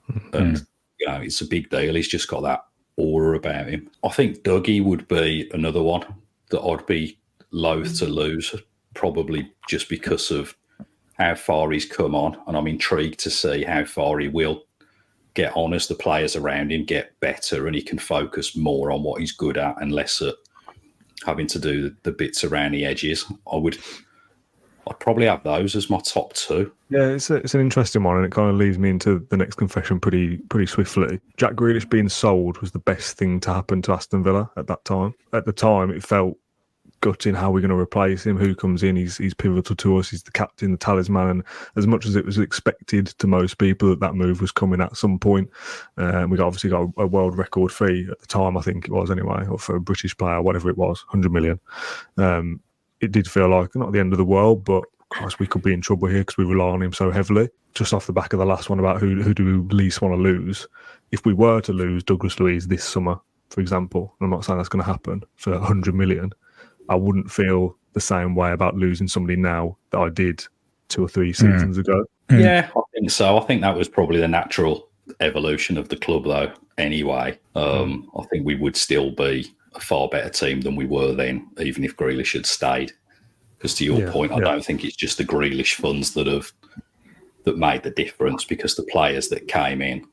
[0.06, 0.36] hmm.
[0.36, 0.64] and hmm.
[1.00, 1.94] you know it's a big deal.
[1.94, 2.64] He's just got that
[2.96, 3.90] aura about him.
[4.02, 6.04] I think Dougie would be another one
[6.50, 7.18] that I'd be
[7.50, 8.54] loath to lose,
[8.94, 10.56] probably just because of
[11.18, 14.64] how far he's come on, and I'm intrigued to see how far he will
[15.34, 19.04] get on as the players around him get better and he can focus more on
[19.04, 20.34] what he's good at and less at
[21.24, 23.24] having to do the, the bits around the edges.
[23.52, 23.78] I would,
[24.88, 26.72] I'd probably have those as my top two.
[26.90, 29.36] Yeah, it's a, it's an interesting one, and it kind of leads me into the
[29.36, 31.20] next confession pretty pretty swiftly.
[31.36, 34.84] Jack Grealish being sold was the best thing to happen to Aston Villa at that
[34.84, 35.14] time.
[35.32, 36.36] At the time, it felt
[37.00, 38.36] gutting how we're going to replace him.
[38.36, 38.96] Who comes in?
[38.96, 40.10] He's he's pivotal to us.
[40.10, 41.44] He's the captain, the talisman, and
[41.76, 44.96] as much as it was expected to most people that that move was coming at
[44.96, 45.50] some point,
[45.96, 48.56] uh, we got, obviously got a, world record fee at the time.
[48.56, 51.60] I think it was anyway, or for a British player, whatever it was, hundred million.
[52.16, 52.60] Um,
[53.00, 55.72] it did feel like not the end of the world, but Christ, we could be
[55.72, 57.48] in trouble here because we rely on him so heavily.
[57.74, 60.14] Just off the back of the last one about who who do we least want
[60.14, 60.66] to lose.
[61.12, 63.18] If we were to lose Douglas Luiz this summer,
[63.50, 66.32] for example, I'm not saying that's going to happen for 100 million,
[66.88, 70.44] I wouldn't feel the same way about losing somebody now that I did
[70.88, 72.04] two or three seasons ago.
[72.30, 73.38] Yeah, I think so.
[73.38, 74.88] I think that was probably the natural
[75.20, 76.52] evolution of the club, though.
[76.76, 81.14] Anyway, um, I think we would still be a far better team than we were
[81.14, 82.92] then, even if Grealish had stayed.
[83.56, 84.42] Because to your Yeah, point, I yeah.
[84.42, 86.52] don't think it's just the Grealish funds that have
[87.44, 88.44] that made the difference.
[88.44, 90.06] Because the players that came in,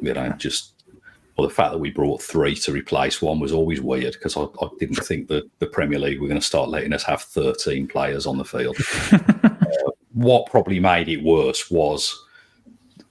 [0.00, 0.79] you know, just
[1.40, 4.42] Well, the fact that we brought three to replace one was always weird because I,
[4.42, 7.88] I, didn't think that the Premier League were going to start letting us have 13
[7.88, 8.76] players on the field.
[9.10, 12.26] uh, what probably made it worse was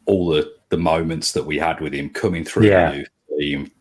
[0.05, 2.91] all the, the moments that we had with him coming through yeah.
[2.91, 3.71] the youth team,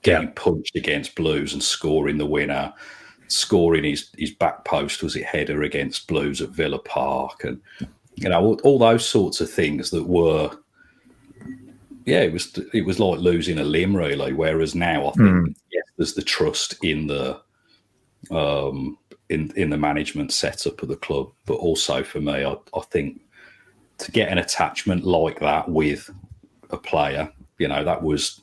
[0.00, 0.34] getting yeah.
[0.36, 2.72] punched against Blues and scoring the winner,
[3.26, 7.60] scoring his, his back post was it header against Blues at Villa Park, and
[8.14, 10.50] you know all, all those sorts of things that were
[12.08, 14.32] yeah, it was it was like losing a limb really.
[14.32, 15.54] Whereas now I think mm.
[15.70, 17.40] yes, there's the trust in the
[18.30, 18.96] um
[19.28, 23.20] in in the management setup of the club, but also for me, I, I think
[23.98, 26.08] to get an attachment like that with
[26.70, 28.40] a player, you know, that was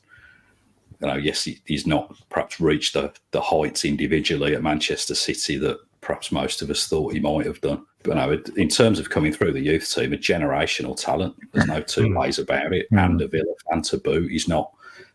[1.01, 5.58] you know, yes, he, he's not perhaps reached the, the heights individually at Manchester City
[5.58, 7.83] that perhaps most of us thought he might have done.
[8.03, 11.35] But no, in terms of coming through the youth team, a generational talent.
[11.51, 12.17] There's no two hmm.
[12.17, 12.89] ways about it.
[12.91, 13.05] Mm.
[13.05, 14.31] And a Villa fan to boot.
[14.31, 14.71] He's not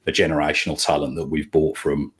[0.08, 2.12] a generational talent that we've bought from,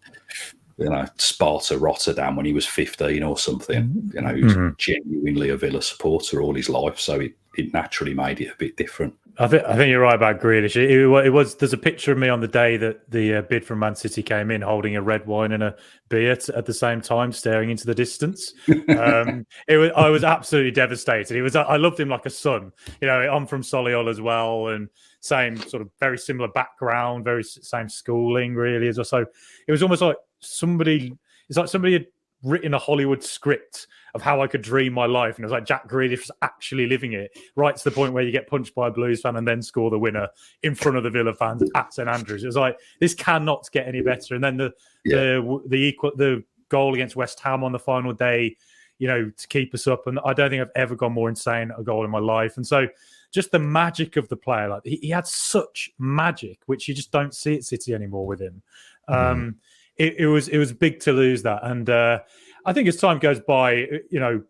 [0.79, 4.13] you know, Sparta Rotterdam when he was 15 or something.
[4.15, 4.75] You know, he was mm-hmm.
[4.79, 7.01] genuinely a Villa supporter all his life.
[7.01, 9.15] So it, it naturally made it a bit different.
[9.39, 10.77] I think I think you're right about Grealish.
[10.77, 13.43] It, it, it, was there's a picture of me on the day that the uh,
[13.43, 15.77] bid from Man City came in, holding a red wine and a
[16.09, 18.53] beer t- at the same time, staring into the distance.
[18.91, 21.41] Um, it was I was absolutely devastated.
[21.43, 22.73] Was I loved him like a son.
[23.01, 24.89] You know, I'm from Solihull as well, and
[25.21, 29.05] same sort of very similar background, very same schooling, really as well.
[29.05, 29.25] So
[29.67, 31.17] it was almost like somebody.
[31.49, 32.07] It's like somebody had
[32.43, 35.37] written a Hollywood script of how I could dream my life.
[35.37, 38.23] And it was like Jack Grealish was actually living it, right to the point where
[38.23, 40.29] you get punched by a Blues fan and then score the winner
[40.63, 42.43] in front of the Villa fans at St Andrews.
[42.43, 44.35] It was like this cannot get any better.
[44.35, 44.73] And then the
[45.05, 45.17] yeah.
[45.17, 48.57] the the equal the goal against West Ham on the final day,
[48.99, 50.07] you know, to keep us up.
[50.07, 52.57] And I don't think I've ever gone more insane a goal in my life.
[52.57, 52.87] And so
[53.33, 57.13] just the magic of the player, like he, he had such magic, which you just
[57.13, 58.63] don't see at City anymore with him.
[59.09, 59.15] Mm.
[59.15, 59.57] Um,
[59.97, 61.61] it, it was it was big to lose that.
[61.63, 62.21] And uh,
[62.65, 63.73] I think as time goes by,
[64.11, 64.43] you know,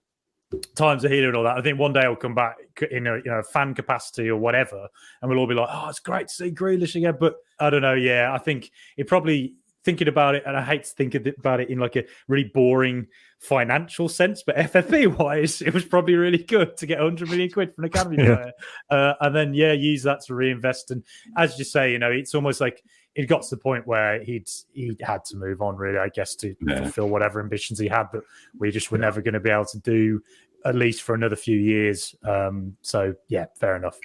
[0.75, 1.57] times are healing and all that.
[1.57, 2.57] I think one day I'll come back
[2.91, 4.89] in a you know fan capacity or whatever,
[5.23, 7.83] and we'll all be like, "Oh, it's great to see Grealish again." But I don't
[7.83, 7.95] know.
[7.95, 11.71] Yeah, I think it probably thinking about it, and I hate to think about it
[11.71, 13.07] in like a really boring
[13.39, 17.75] financial sense, but FFP wise, it was probably really good to get 100 million quid
[17.75, 18.35] from an academy yeah.
[18.35, 18.53] player,
[18.91, 20.91] uh, and then yeah, use that to reinvest.
[20.91, 21.05] And
[21.37, 22.83] as you say, you know, it's almost like
[23.15, 26.35] it got to the point where he'd he had to move on, really, I guess,
[26.37, 26.83] to yeah.
[26.83, 28.05] fulfill whatever ambitions he had.
[28.13, 28.23] But
[28.59, 29.07] we just were yeah.
[29.07, 30.23] never going to be able to do
[30.65, 32.15] at least for another few years.
[32.25, 33.99] Um, so yeah, fair enough.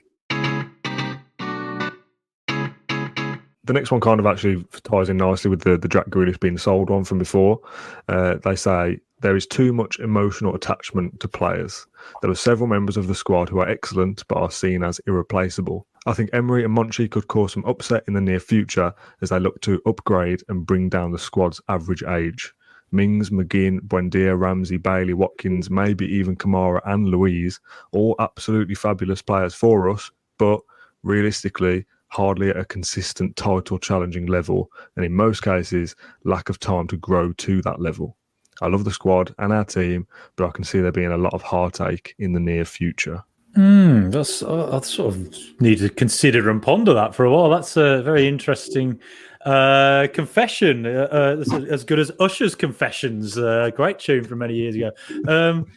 [3.63, 6.58] The next one kind of actually ties in nicely with the the Jack Grealish being
[6.58, 7.60] sold one from before.
[8.08, 11.88] Uh, they say there is too much emotional attachment to players.
[12.22, 15.88] There are several members of the squad who are excellent but are seen as irreplaceable.
[16.08, 19.39] I think Emery and Monchi could cause some upset in the near future as they
[19.39, 22.54] look to upgrade and bring down the squad's average age.
[22.91, 27.60] Mings, McGinn, Buendia, Ramsey, Bailey, Watkins, maybe even Kamara and Luiz,
[27.91, 30.62] all absolutely fabulous players for us, but
[31.02, 36.88] realistically, hardly at a consistent title challenging level, and in most cases, lack of time
[36.88, 38.15] to grow to that level.
[38.62, 41.34] I love the squad and our team, but I can see there being a lot
[41.34, 43.24] of heartache in the near future.
[43.56, 47.50] Mm, that's I sort of need to consider and ponder that for a while.
[47.50, 49.00] That's a very interesting
[49.46, 53.38] uh, confession, uh, uh, as good as Usher's confessions.
[53.38, 54.91] Uh, great tune from many years ago.
[55.28, 55.68] Um,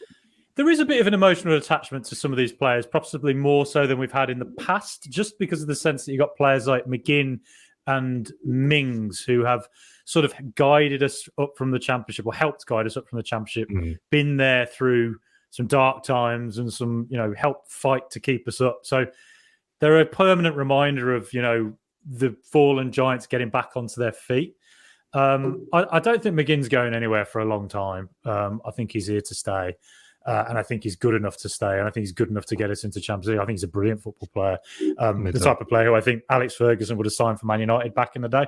[0.57, 3.65] there is a bit of an emotional attachment to some of these players, possibly more
[3.65, 6.37] so than we've had in the past, just because of the sense that you've got
[6.37, 7.39] players like McGinn
[7.87, 9.69] and Mings who have
[10.05, 13.23] sort of guided us up from the championship or helped guide us up from the
[13.23, 13.93] championship, mm-hmm.
[14.11, 15.17] been there through
[15.51, 18.81] some dark times and some, you know, help fight to keep us up.
[18.83, 19.07] So
[19.81, 21.73] they're a permanent reminder of, you know,
[22.05, 24.57] the fallen giants getting back onto their feet.
[25.15, 28.11] Um, I, I, don't think McGinn's going anywhere for a long time.
[28.27, 29.75] Um, I think he's here to stay.
[30.27, 31.79] Uh, and I think he's good enough to stay.
[31.79, 33.39] And I think he's good enough to get us into Champions League.
[33.39, 34.59] I think he's a brilliant football player.
[34.99, 37.61] Um, the type of player who I think Alex Ferguson would have signed for Man
[37.61, 38.47] United back in the day.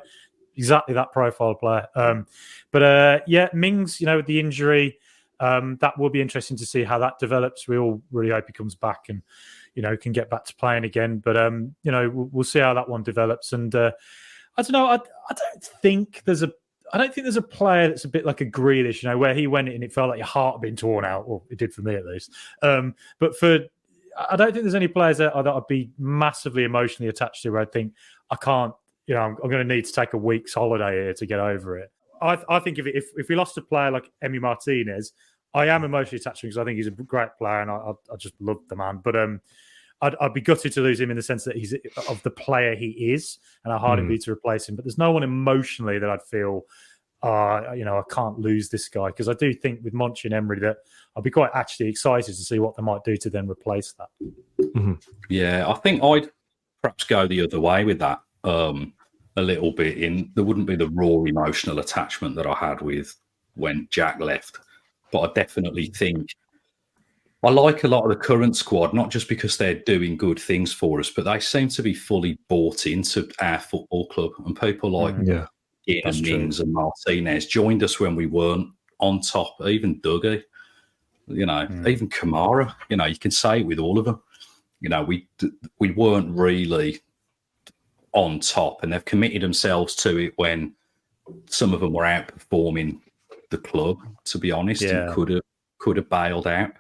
[0.57, 1.87] Exactly that profile player.
[1.95, 2.27] Um,
[2.71, 4.99] but uh, yeah, Mings, you know, with the injury,
[5.41, 7.67] um, that will be interesting to see how that develops.
[7.67, 9.23] We all really hope he comes back and
[9.75, 11.19] you know can get back to playing again.
[11.19, 13.53] But um, you know we'll, we'll, see how that one develops.
[13.53, 13.93] And uh,
[14.57, 14.87] I don't know.
[14.87, 16.53] I, I don't think there's a
[16.93, 19.35] I don't think there's a player that's a bit like a Grealish, you know, where
[19.35, 21.73] he went and it felt like your heart had been torn out, or it did
[21.73, 22.33] for me at least.
[22.63, 23.61] Um, but for
[24.29, 27.51] I don't think there's any players that, that I'd be massively emotionally attached to.
[27.51, 27.95] Where I think
[28.31, 28.75] I can't,
[29.07, 31.39] you know, I'm, I'm going to need to take a week's holiday here to get
[31.39, 31.91] over it.
[32.21, 35.13] I, I think if, if if we lost a player like Emi Martinez,
[35.55, 37.75] I am emotionally attached to him because I think he's a great player and I,
[37.75, 39.01] I, I just love the man.
[39.03, 39.41] But um,
[40.01, 41.75] I'd, I'd be gutted to lose him in the sense that he's
[42.09, 44.03] of the player he is, and how hard Mm.
[44.03, 44.77] it'd be to replace him.
[44.77, 46.63] But there's no one emotionally that I'd feel,
[47.23, 50.35] uh, you know, I can't lose this guy because I do think with Monchi and
[50.35, 50.79] Emery that
[51.17, 54.09] I'd be quite actually excited to see what they might do to then replace that.
[55.29, 56.31] Yeah, I think I'd
[56.83, 58.95] perhaps go the other way with that um,
[59.37, 59.99] a little bit.
[59.99, 63.15] In there wouldn't be the raw emotional attachment that I had with
[63.55, 64.61] when Jack left,
[65.13, 66.35] but I definitely think
[67.43, 70.75] I like a lot of the current squad, not just because they're doing good things
[70.75, 74.33] for us, but they seem to be fully bought into our football club.
[74.45, 75.47] And people like Yeah.
[75.89, 76.65] Ian That's and true.
[76.65, 78.69] And Martinez joined us when we weren't
[78.99, 79.57] on top.
[79.67, 80.43] Even Dougie,
[81.29, 81.89] you know, Mm.
[81.89, 82.75] even Kamara.
[82.91, 84.21] You know, you can say it with all of them.
[84.83, 85.27] You know, we
[85.79, 87.01] we weren't really
[88.13, 90.75] on top, and they've committed themselves to it when
[91.47, 93.01] some of them were outperforming
[93.51, 93.99] the club.
[94.27, 95.07] To be honest, Yeah.
[95.07, 95.43] and could have
[95.79, 96.73] could have bailed out.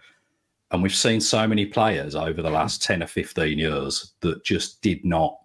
[0.73, 4.83] And we've seen so many players over the last ten or fifteen years that just
[4.83, 5.37] did not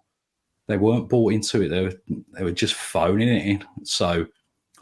[0.68, 1.68] they weren't bought into it.
[1.68, 1.94] They were
[2.32, 3.64] they were just phoning it in.
[3.84, 4.26] So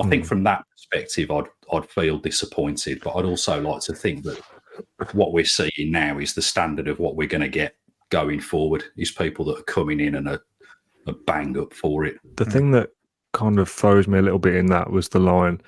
[0.01, 0.29] I think hmm.
[0.29, 3.01] from that perspective, I'd I'd feel disappointed.
[3.03, 4.41] But I'd also like to think that
[5.13, 7.77] what we're seeing now is the standard of what we're going to get
[8.11, 8.85] going forward.
[8.97, 10.43] Is people that are coming in and are,
[11.07, 12.19] are bang up for it.
[12.37, 12.51] The hmm.
[12.51, 12.91] thing that
[13.33, 15.61] kind of throws me a little bit in that was the line.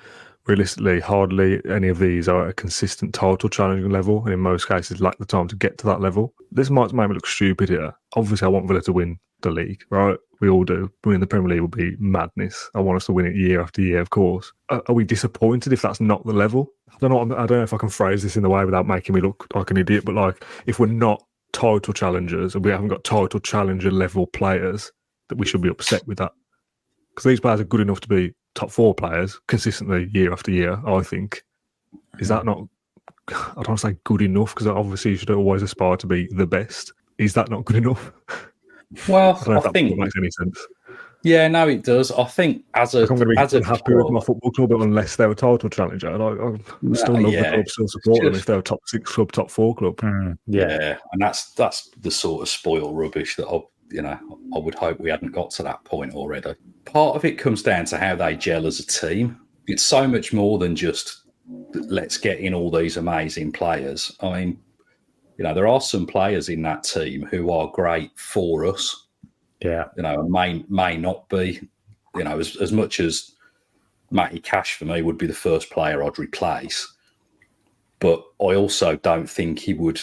[0.47, 4.67] Realistically, hardly any of these are at a consistent title challenging level, and in most
[4.67, 6.33] cases, lack the time to get to that level.
[6.51, 7.93] This might make me look stupid here.
[8.15, 10.17] Obviously, I want Villa to win the league, right?
[10.39, 10.91] We all do.
[11.03, 12.69] Winning the Premier League would be madness.
[12.75, 14.53] I want us to win it year after year, of course.
[14.69, 16.71] Are, are we disappointed if that's not the level?
[16.89, 17.35] I don't know.
[17.35, 19.47] I don't know if I can phrase this in the way without making me look
[19.53, 20.05] like an idiot.
[20.05, 24.91] But like, if we're not title challengers and we haven't got title challenger level players,
[25.27, 26.31] that we should be upset with that
[27.17, 30.81] because these players are good enough to be top four players consistently year after year.
[30.85, 31.43] I think
[32.19, 32.47] is that mm-hmm.
[32.47, 32.67] not?
[33.29, 36.27] I don't want to say good enough because obviously you should always aspire to be
[36.31, 36.93] the best.
[37.17, 38.11] Is that not good enough?
[39.07, 40.65] Well, I don't know I if that think makes any sense.
[41.23, 42.09] yeah, no, it does.
[42.11, 44.51] I think as a Like, I'm going to as a happy with club- my football
[44.51, 46.17] club unless they're a title challenger.
[46.17, 47.43] Like, I still love yeah.
[47.43, 49.97] the club, still support them if they're a top six club, top four club.
[49.97, 50.79] Mm, yeah.
[50.79, 54.17] Yeah, and that's that's the sort of spoil rubbish that I, you know,
[54.55, 56.55] I would hope we hadn't got to that point already.
[56.85, 59.39] Part of it comes down to how they gel as a team.
[59.67, 61.23] It's so much more than just
[61.73, 64.15] let's get in all these amazing players.
[64.21, 64.59] I mean,
[65.37, 69.07] you know, there are some players in that team who are great for us.
[69.61, 69.85] Yeah.
[69.95, 71.61] You know, may may not be.
[72.15, 73.35] You know, as as much as
[74.09, 76.95] Matty Cash for me would be the first player I'd replace,
[77.99, 80.01] but I also don't think he would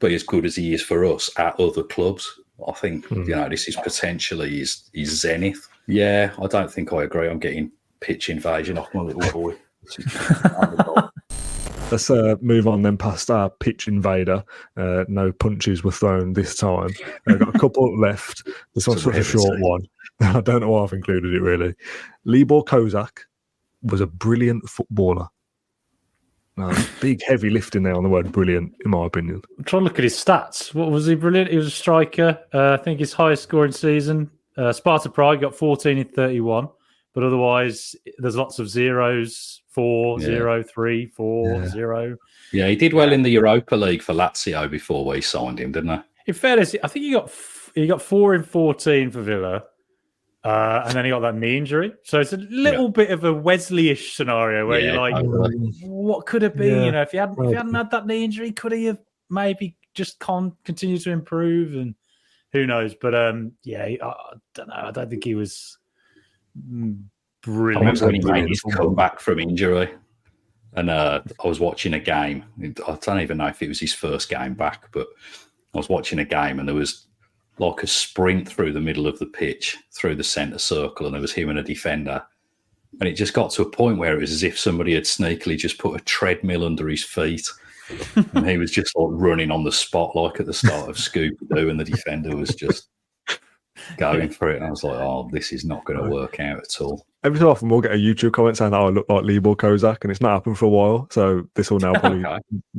[0.00, 2.40] be as good as he is for us at other clubs.
[2.68, 3.22] I think Hmm.
[3.22, 5.68] you know this is potentially his his zenith.
[5.86, 7.28] Yeah, I don't think I agree.
[7.28, 7.70] I'm getting
[8.00, 9.56] pitch invasion off my little boy.
[11.90, 14.42] Let's uh, move on then past our pitch invader.
[14.78, 16.88] Uh, no punches were thrown this time.
[17.28, 18.48] I've got a couple left.
[18.74, 19.82] This one's such a short one.
[20.22, 21.74] I don't know why I've included it really.
[22.24, 23.24] Libor Kozak
[23.82, 25.26] was a brilliant footballer.
[26.58, 29.40] Uh, big heavy lift in there on the word brilliant, in my opinion.
[29.58, 30.74] I'm trying to look at his stats.
[30.74, 31.50] What was he brilliant?
[31.50, 32.38] He was a striker.
[32.52, 34.30] Uh, I think his highest scoring season.
[34.56, 36.68] Uh, Sparta Prague got 14 in 31,
[37.14, 40.26] but otherwise there's lots of zeros, four, Yeah.
[40.26, 41.68] zero, three, four, Yeah.
[41.68, 42.16] zero.
[42.52, 45.90] Yeah, he did well in the Europa League for Lazio before we signed him, didn't
[45.96, 46.00] he?
[46.26, 49.64] In fairness, I think he got f- he got four in 14 for Villa,
[50.44, 51.92] uh, and then he got that knee injury.
[52.04, 55.72] So it's a little bit of a Wesley-ish scenario where Yeah, you're like, totally.
[55.82, 56.66] what could it be?
[56.66, 56.84] Yeah.
[56.84, 59.00] You know, if he hadn't if he hadn't had that knee injury, could he have
[59.30, 61.74] maybe just con- continue to improve?
[61.74, 61.94] And
[62.52, 62.94] who knows?
[62.94, 64.74] But um, yeah, I, I don't know.
[64.74, 65.78] I don't think he was
[66.58, 67.80] mm, I brilliant.
[67.80, 69.90] remember when he made his comeback from injury,
[70.74, 72.44] and uh, I was watching a game.
[72.60, 75.06] I don't even know if it was his first game back, but
[75.72, 77.06] I was watching a game, and there was
[77.58, 81.20] like a sprint through the middle of the pitch, through the centre circle, and there
[81.22, 82.22] was him and a defender.
[83.00, 85.56] And it just got to a point where it was as if somebody had sneakily
[85.56, 87.48] just put a treadmill under his feet.
[88.34, 91.36] and he was just like running on the spot, like at the start of Scooby
[91.54, 92.88] Doo, and the defender was just
[93.96, 94.56] going for it.
[94.56, 97.06] And I was like, oh, this is not going to work out at all.
[97.24, 99.98] Every so often we'll get a YouTube comment saying, "Oh, I look like Libor Kozak,"
[100.02, 101.06] and it's not happened for a while.
[101.12, 102.38] So this will now probably Okay.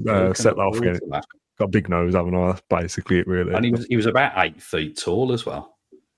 [0.10, 1.00] uh, set that off again.
[1.10, 1.26] that.
[1.60, 2.48] Got a big nose, haven't I?
[2.48, 3.54] That's basically it, really.
[3.54, 5.70] And he was he was about eight feet tall as well.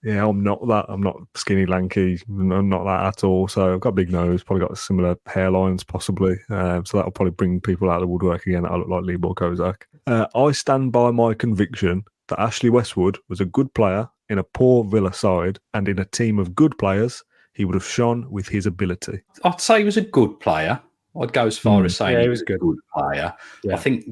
[0.04, 0.86] Yeah, I'm not that.
[0.88, 2.22] I'm not skinny, lanky.
[2.30, 3.48] I'm not that at all.
[3.48, 4.44] So I've got a big nose.
[4.44, 6.38] Probably got similar hairlines, possibly.
[6.50, 8.64] Um, so that'll probably bring people out of the woodwork again.
[8.64, 9.82] That I look like Libor Kozak.
[10.06, 14.44] Uh, I stand by my conviction that Ashley Westwood was a good player in a
[14.44, 17.24] poor Villa side, and in a team of good players,
[17.54, 19.22] he would have shone with his ability.
[19.44, 20.80] I'd say he was a good player.
[21.20, 22.60] I'd go as far Mm, as saying yeah, he he was was a good.
[22.60, 23.34] good player.
[23.64, 23.74] Yeah.
[23.74, 24.06] I think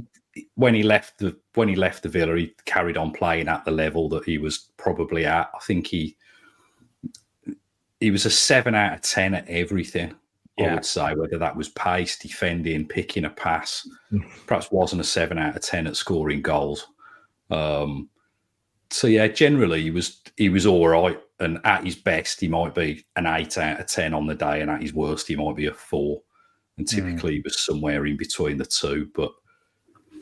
[0.56, 3.72] when he left the when he left the Villa, he carried on playing at the
[3.72, 5.50] level that he was probably at.
[5.54, 6.18] I think he
[8.00, 10.16] he was a seven out of ten at everything.
[10.58, 10.72] Yeah.
[10.72, 13.88] I would say whether that was pace, defending, picking a pass,
[14.46, 16.86] perhaps wasn't a seven out of ten at scoring goals.
[17.50, 18.10] Um,
[18.92, 22.76] so yeah, generally he was he was all right, and at his best he might
[22.76, 25.56] be an eight out of ten on the day, and at his worst he might
[25.56, 26.22] be a four.
[26.78, 26.96] And hmm.
[26.96, 27.36] typically mm.
[27.36, 29.32] he was somewhere in between the two, but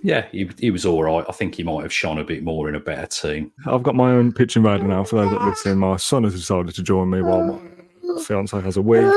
[0.04, 1.26] yeah, he, he was all right.
[1.28, 3.52] I think he might have shone a bit more in a better team.
[3.66, 5.04] I've got my own pitching radar now.
[5.04, 7.60] For those that listen, my son has decided to join me while
[8.06, 9.12] my fiance has a week.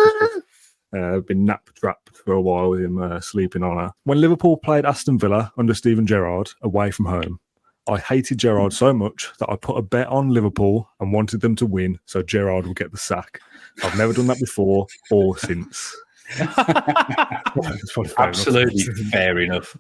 [0.95, 3.91] Uh, I've been nap trapped for a while with him uh, sleeping on her.
[4.05, 7.41] When Liverpool played Aston Villa under Steven Gerrard away from home,
[7.89, 11.57] I hated Gerrard so much that I put a bet on Liverpool and wanted them
[11.57, 13.41] to win so Gerrard would get the sack.
[13.83, 15.95] I've never done that before or since.
[18.19, 19.77] Absolutely fair enough.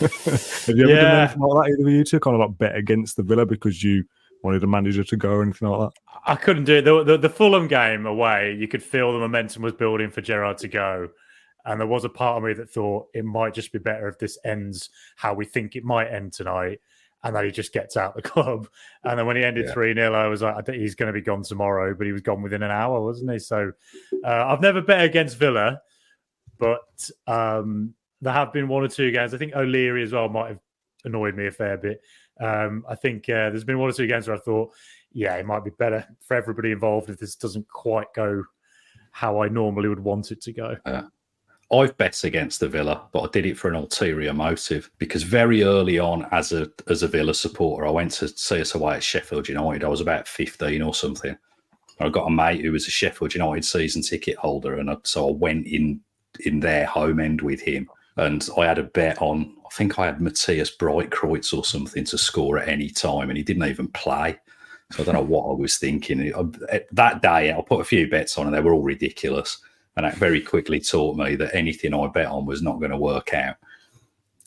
[0.00, 1.02] Have you ever yeah.
[1.02, 3.82] done anything like that either you took on a like bet against the Villa because
[3.82, 4.04] you
[4.42, 6.00] wanted a manager to go or anything like that?
[6.26, 6.82] I couldn't do it.
[6.82, 10.58] The, the, the Fulham game away, you could feel the momentum was building for Gerrard
[10.58, 11.08] to go.
[11.64, 14.18] And there was a part of me that thought it might just be better if
[14.18, 16.80] this ends how we think it might end tonight
[17.24, 18.68] and then he just gets out the club.
[19.04, 19.94] And then when he ended 3 yeah.
[19.94, 22.22] 0, I was like, I think he's going to be gone tomorrow, but he was
[22.22, 23.38] gone within an hour, wasn't he?
[23.38, 23.72] So
[24.24, 25.80] uh, I've never bet against Villa,
[26.58, 29.34] but um, there have been one or two games.
[29.34, 30.60] I think O'Leary as well might have
[31.04, 32.02] annoyed me a fair bit.
[32.40, 34.72] Um, I think uh, there's been one or two games where I thought,
[35.12, 38.44] yeah, it might be better for everybody involved if this doesn't quite go
[39.12, 40.76] how I normally would want it to go.
[40.86, 41.02] Yeah.
[41.70, 45.62] I've bet against the Villa, but I did it for an ulterior motive because very
[45.62, 49.02] early on, as a as a Villa supporter, I went to see us away at
[49.02, 49.84] Sheffield United.
[49.84, 51.36] I was about fifteen or something.
[52.00, 55.28] I got a mate who was a Sheffield United season ticket holder, and I, so
[55.28, 56.00] I went in
[56.40, 57.86] in their home end with him,
[58.18, 59.54] and I had a bet on.
[59.64, 63.44] I think I had Matthias Breitkreutz or something to score at any time, and he
[63.44, 64.38] didn't even play.
[64.92, 66.32] So I don't know what I was thinking.
[66.92, 69.58] That day, I put a few bets on, and they were all ridiculous.
[69.96, 72.96] And that very quickly taught me that anything I bet on was not going to
[72.96, 73.56] work out.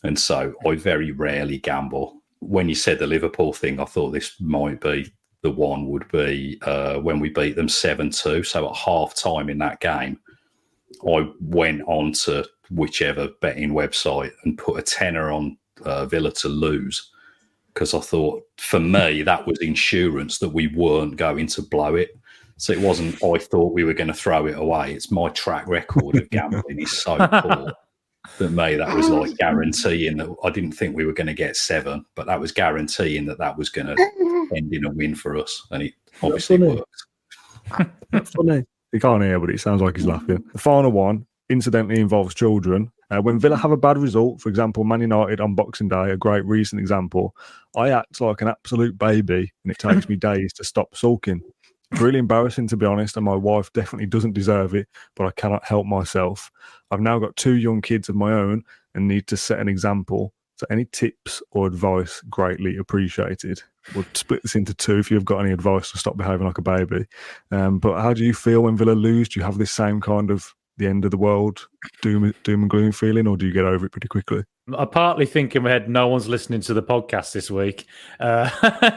[0.04, 2.22] And so I very rarely gamble.
[2.40, 5.14] When you said the Liverpool thing, I thought this might be
[5.44, 8.44] the one would be uh, when we beat them 7 2.
[8.44, 10.20] So at half time in that game,
[11.08, 16.48] I went on to whichever betting website and put a tenner on uh, Villa to
[16.48, 17.12] lose
[17.74, 22.18] because I thought for me that was insurance that we weren't going to blow it.
[22.58, 24.94] So it wasn't, I thought we were going to throw it away.
[24.94, 27.72] It's my track record of gambling is so poor
[28.38, 31.56] that me, that was like guaranteeing that I didn't think we were going to get
[31.56, 35.38] seven, but that was guaranteeing that that was going to end in a win for
[35.38, 35.66] us.
[35.72, 36.86] And it obviously worked.
[38.26, 38.64] funny.
[38.94, 40.44] You can't hear, but it sounds like he's laughing.
[40.52, 42.92] The final one incidentally involves children.
[43.10, 46.18] Uh, when Villa have a bad result, for example, Man United on Boxing Day, a
[46.18, 47.36] great recent example,
[47.76, 51.42] I act like an absolute baby and it takes me days to stop sulking
[52.00, 55.66] really embarrassing to be honest, and my wife definitely doesn't deserve it, but I cannot
[55.66, 56.52] help myself.
[56.90, 58.64] I've now got two young kids of my own
[58.96, 60.34] and need to set an example.
[60.58, 63.62] So any tips or advice greatly appreciated.
[63.96, 66.62] We'll split this into two if you've got any advice to stop behaving like a
[66.62, 67.06] baby.
[67.50, 69.30] Um, but how do you feel when Villa lose?
[69.30, 71.68] Do you have this same kind of the end of the world
[72.02, 74.44] doom doom and gloom feeling, or do you get over it pretty quickly?
[74.78, 77.88] I partly think in my head, no one's listening to the podcast this week.
[78.20, 78.50] Uh,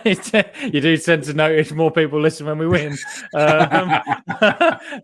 [0.73, 2.97] you do tend to notice more people listen when we win.
[3.35, 4.01] um,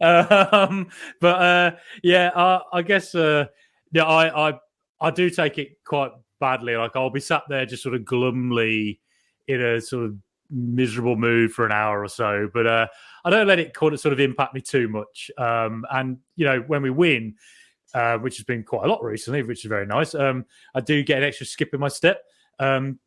[0.00, 0.88] um,
[1.20, 1.70] but uh,
[2.02, 3.46] yeah, I, I guess uh,
[3.92, 4.58] yeah, I, I
[5.00, 6.76] I do take it quite badly.
[6.76, 9.00] Like I'll be sat there just sort of glumly
[9.48, 10.16] in a sort of
[10.50, 12.48] miserable mood for an hour or so.
[12.52, 12.86] But uh,
[13.24, 15.30] I don't let it sort of impact me too much.
[15.38, 17.34] Um, and you know, when we win,
[17.94, 20.44] uh, which has been quite a lot recently, which is very nice, um,
[20.74, 22.22] I do get an extra skip in my step.
[22.58, 22.98] Um,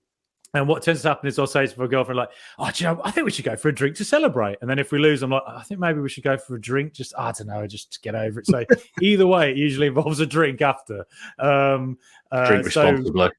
[0.55, 3.01] and what tends to happen is I'll say to my girlfriend, like, oh, you know,
[3.03, 4.59] I think we should go for a drink to celebrate.
[4.61, 6.61] And then if we lose, I'm like, I think maybe we should go for a
[6.61, 6.93] drink.
[6.93, 8.45] Just, I don't know, just to get over it.
[8.45, 8.63] So
[9.01, 11.05] either way, it usually involves a drink after.
[11.39, 11.97] Um,
[12.31, 13.29] uh, drink responsibly.
[13.29, 13.31] So,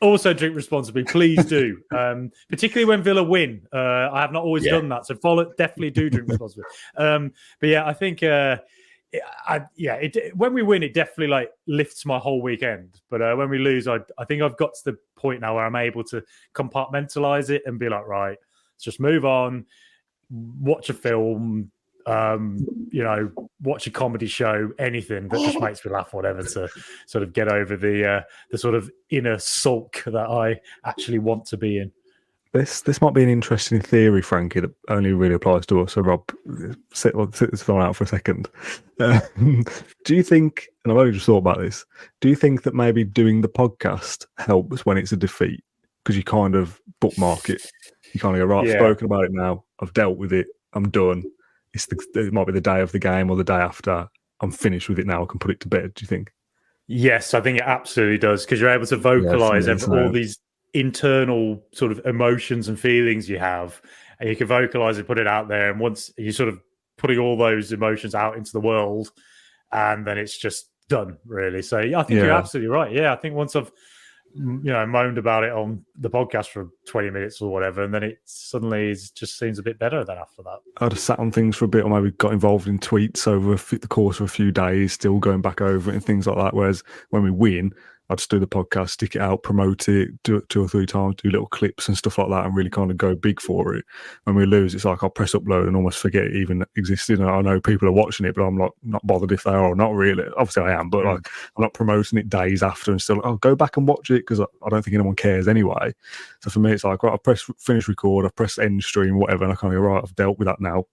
[0.00, 1.78] also drink responsibly, please do.
[1.92, 3.66] Um, particularly when Villa win.
[3.72, 4.72] Uh, I have not always yeah.
[4.72, 5.52] done that, so follow.
[5.58, 6.64] Definitely do drink responsibly.
[6.96, 8.22] Um, but yeah, I think.
[8.22, 8.56] Uh,
[9.46, 13.00] I, yeah, it, when we win, it definitely like lifts my whole weekend.
[13.10, 15.66] But uh, when we lose, I, I think I've got to the point now where
[15.66, 16.22] I'm able to
[16.54, 18.38] compartmentalize it and be like, right,
[18.74, 19.66] let's just move on,
[20.30, 21.70] watch a film,
[22.06, 23.30] um, you know,
[23.62, 26.68] watch a comedy show, anything that just makes me laugh, whatever, to
[27.06, 31.46] sort of get over the uh, the sort of inner sulk that I actually want
[31.46, 31.92] to be in.
[32.52, 35.94] This this might be an interesting theory, Frankie, that only really applies to us.
[35.94, 36.30] So, Rob,
[36.92, 38.48] sit, sit this one out for a second.
[39.00, 39.22] Um,
[40.04, 41.86] do you think, and I've only just thought about this,
[42.20, 45.64] do you think that maybe doing the podcast helps when it's a defeat?
[46.04, 47.62] Because you kind of bookmark it.
[48.12, 48.80] You kind of go, right, I've Yeah.
[48.80, 49.64] spoken about it now.
[49.80, 50.48] I've dealt with it.
[50.74, 51.22] I'm done.
[51.74, 54.08] It's the, it might be the day of the game or the day after.
[54.40, 55.22] I'm finished with it now.
[55.22, 55.94] I can put it to bed.
[55.94, 56.32] Do you think?
[56.88, 60.38] Yes, I think it absolutely does because you're able to vocalize all these
[60.74, 63.80] internal sort of emotions and feelings you have,
[64.18, 65.70] and you can vocalize and put it out there.
[65.70, 66.60] And once you're sort of
[66.98, 69.10] putting all those emotions out into the world,
[69.70, 71.62] and then it's just done, really.
[71.62, 72.92] So yeah, I think you're absolutely right.
[72.92, 73.70] Yeah, I think once I've
[74.34, 78.02] you know moaned about it on the podcast for 20 minutes or whatever, and then
[78.02, 80.58] it suddenly is, just seems a bit better then after that.
[80.78, 83.54] I'd have sat on things for a bit, or maybe got involved in tweets over
[83.76, 86.54] the course of a few days, still going back over it and things like that.
[86.54, 87.72] Whereas when we win,
[88.12, 90.84] I'd just do the podcast, stick it out, promote it, do it two or three
[90.84, 93.74] times, do little clips and stuff like that, and really kind of go big for
[93.74, 93.84] it.
[94.24, 97.20] When we lose, it's like I'll press upload and almost forget it even existed.
[97.20, 99.64] And I know people are watching it, but I'm like not bothered if they are
[99.64, 100.24] or not really.
[100.36, 103.16] Obviously, I am, but like I'm not promoting it days after and still.
[103.16, 105.94] Like, oh, go back and watch it because I, I don't think anyone cares anyway.
[106.42, 109.44] So for me, it's like right, I press finish record, I press end stream, whatever,
[109.44, 110.02] and I kind of go right.
[110.04, 110.84] I've dealt with that now.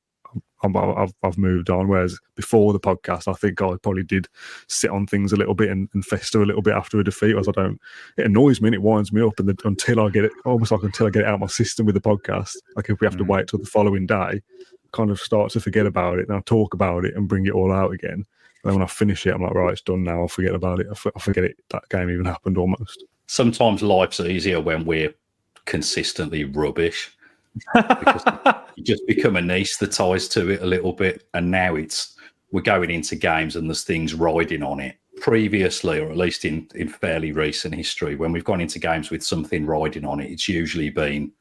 [0.62, 1.88] I'm, I've, I've moved on.
[1.88, 4.28] Whereas before the podcast, I think I probably did
[4.68, 7.38] sit on things a little bit and, and fester a little bit after a defeat.
[7.38, 7.80] As I don't,
[8.18, 10.72] it annoys me and it winds me up, and then, until I get it, almost
[10.72, 12.56] like until I get it out of my system with the podcast.
[12.76, 13.28] Like if we have to mm.
[13.28, 14.42] wait till the following day,
[14.92, 17.54] kind of start to forget about it, and I talk about it and bring it
[17.54, 18.26] all out again.
[18.64, 20.22] And then when I finish it, I'm like, right, it's done now.
[20.22, 20.88] I'll forget about it.
[20.88, 21.56] I, f- I forget it.
[21.70, 23.06] That game even happened almost.
[23.28, 25.14] Sometimes life's easier when we're
[25.66, 27.16] consistently rubbish.
[27.74, 28.24] because
[28.84, 31.28] just become anaesthetised to it a little bit.
[31.34, 32.16] And now it's
[32.52, 34.96] we're going into games and there's things riding on it.
[35.22, 39.22] Previously, or at least in, in fairly recent history, when we've gone into games with
[39.22, 41.32] something riding on it, it's usually been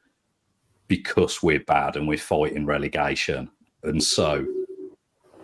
[0.87, 3.49] because we're bad and we're fighting relegation.
[3.83, 4.45] And so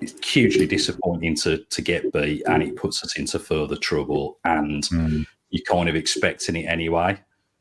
[0.01, 4.85] it's hugely disappointing to to get beat and it puts us into further trouble and
[4.87, 5.21] hmm.
[5.49, 7.17] you're kind of expecting it anyway.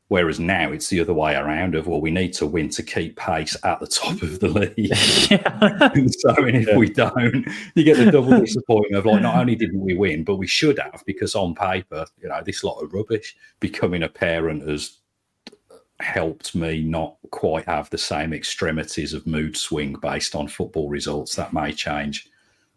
[0.07, 3.17] Whereas now it's the other way around of well, we need to win to keep
[3.17, 4.91] pace at the top of the league.
[5.95, 9.55] and so and if we don't, you get the double disappointment of like not only
[9.55, 12.93] didn't we win, but we should have because on paper, you know, this lot of
[12.93, 13.35] rubbish.
[13.59, 14.99] Becoming a parent has
[16.01, 21.35] helped me not quite have the same extremities of mood swing based on football results.
[21.35, 22.29] That may change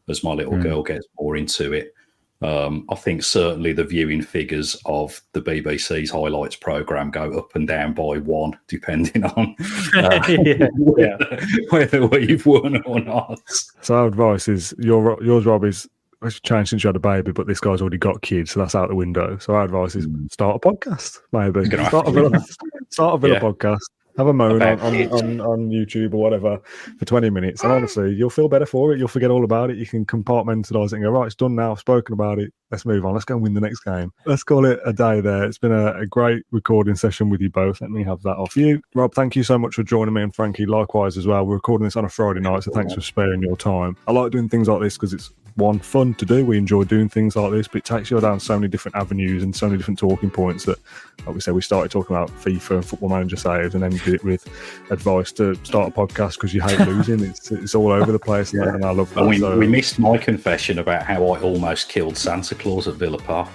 [0.09, 0.63] as my little hmm.
[0.63, 1.95] girl gets more into it.
[2.41, 7.67] Um, I think certainly the viewing figures of the BBC's highlights program go up and
[7.67, 9.57] down by one, depending on
[9.97, 11.39] uh, Yeah, whether,
[11.71, 13.41] whether we've won or not.
[13.83, 15.89] So our advice is your yours, Rob, is
[16.23, 18.75] it's changed since you had a baby, but this guy's already got kids, so that's
[18.75, 19.37] out the window.
[19.39, 21.65] So our advice is start a podcast, maybe.
[21.89, 22.29] Start a to.
[22.29, 22.45] Villa,
[22.91, 23.41] start a Villa Yeah.
[23.41, 23.79] podcast.
[24.19, 26.59] Have a moan on, on, on, on YouTube or whatever
[26.99, 27.63] for 20 minutes.
[27.63, 27.77] And oh.
[27.77, 28.99] honestly, you'll feel better for it.
[28.99, 29.77] You'll forget all about it.
[29.77, 31.71] You can compartmentalize it and go, right, it's done now.
[31.71, 32.53] I've spoken about it.
[32.73, 33.13] Let's move on.
[33.13, 34.13] Let's go and win the next game.
[34.27, 35.45] Let's call it a day there.
[35.45, 37.81] It's been a, a great recording session with you both.
[37.81, 38.83] Let me have that off you.
[38.95, 41.47] Rob, thank you so much for joining me and Frankie likewise as well.
[41.47, 43.97] We're recording this on a Friday night, so thanks for sparing your time.
[44.09, 46.45] I like doing things like this because it's one fun to do.
[46.45, 49.43] We enjoy doing things like this, but it takes you down so many different avenues
[49.43, 50.79] and so many different talking points that,
[51.27, 54.15] like we said, we started talking about FIFA and Football Manager saves, and then did
[54.15, 54.49] it with
[54.91, 57.21] advice to start a podcast because you hate losing.
[57.21, 59.27] It's it's all over the place, and, and I love that.
[59.27, 63.19] We, So- we missed my confession about how I almost killed Santa Claus at Villa
[63.19, 63.49] Park,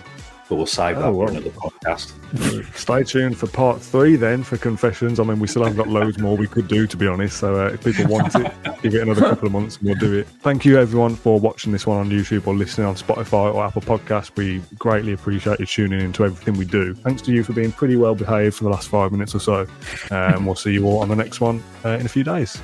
[0.50, 2.12] but we'll save that Oh, for another podcast.
[2.76, 5.20] Stay tuned for part three then for confessions.
[5.20, 7.38] I mean, we still have got loads more we could do, to be honest.
[7.38, 10.14] So uh, if people want it, give it another couple of months and we'll do
[10.14, 10.28] it.
[10.42, 13.82] Thank you, everyone, for watching this one on YouTube or listening on Spotify or Apple
[13.82, 14.36] Podcasts.
[14.36, 16.94] We greatly appreciate you tuning into everything we do.
[16.94, 19.68] Thanks to you for being pretty well behaved for the last five minutes or so.
[20.12, 22.60] Um, we'll see you all on the next one uh, in a few days.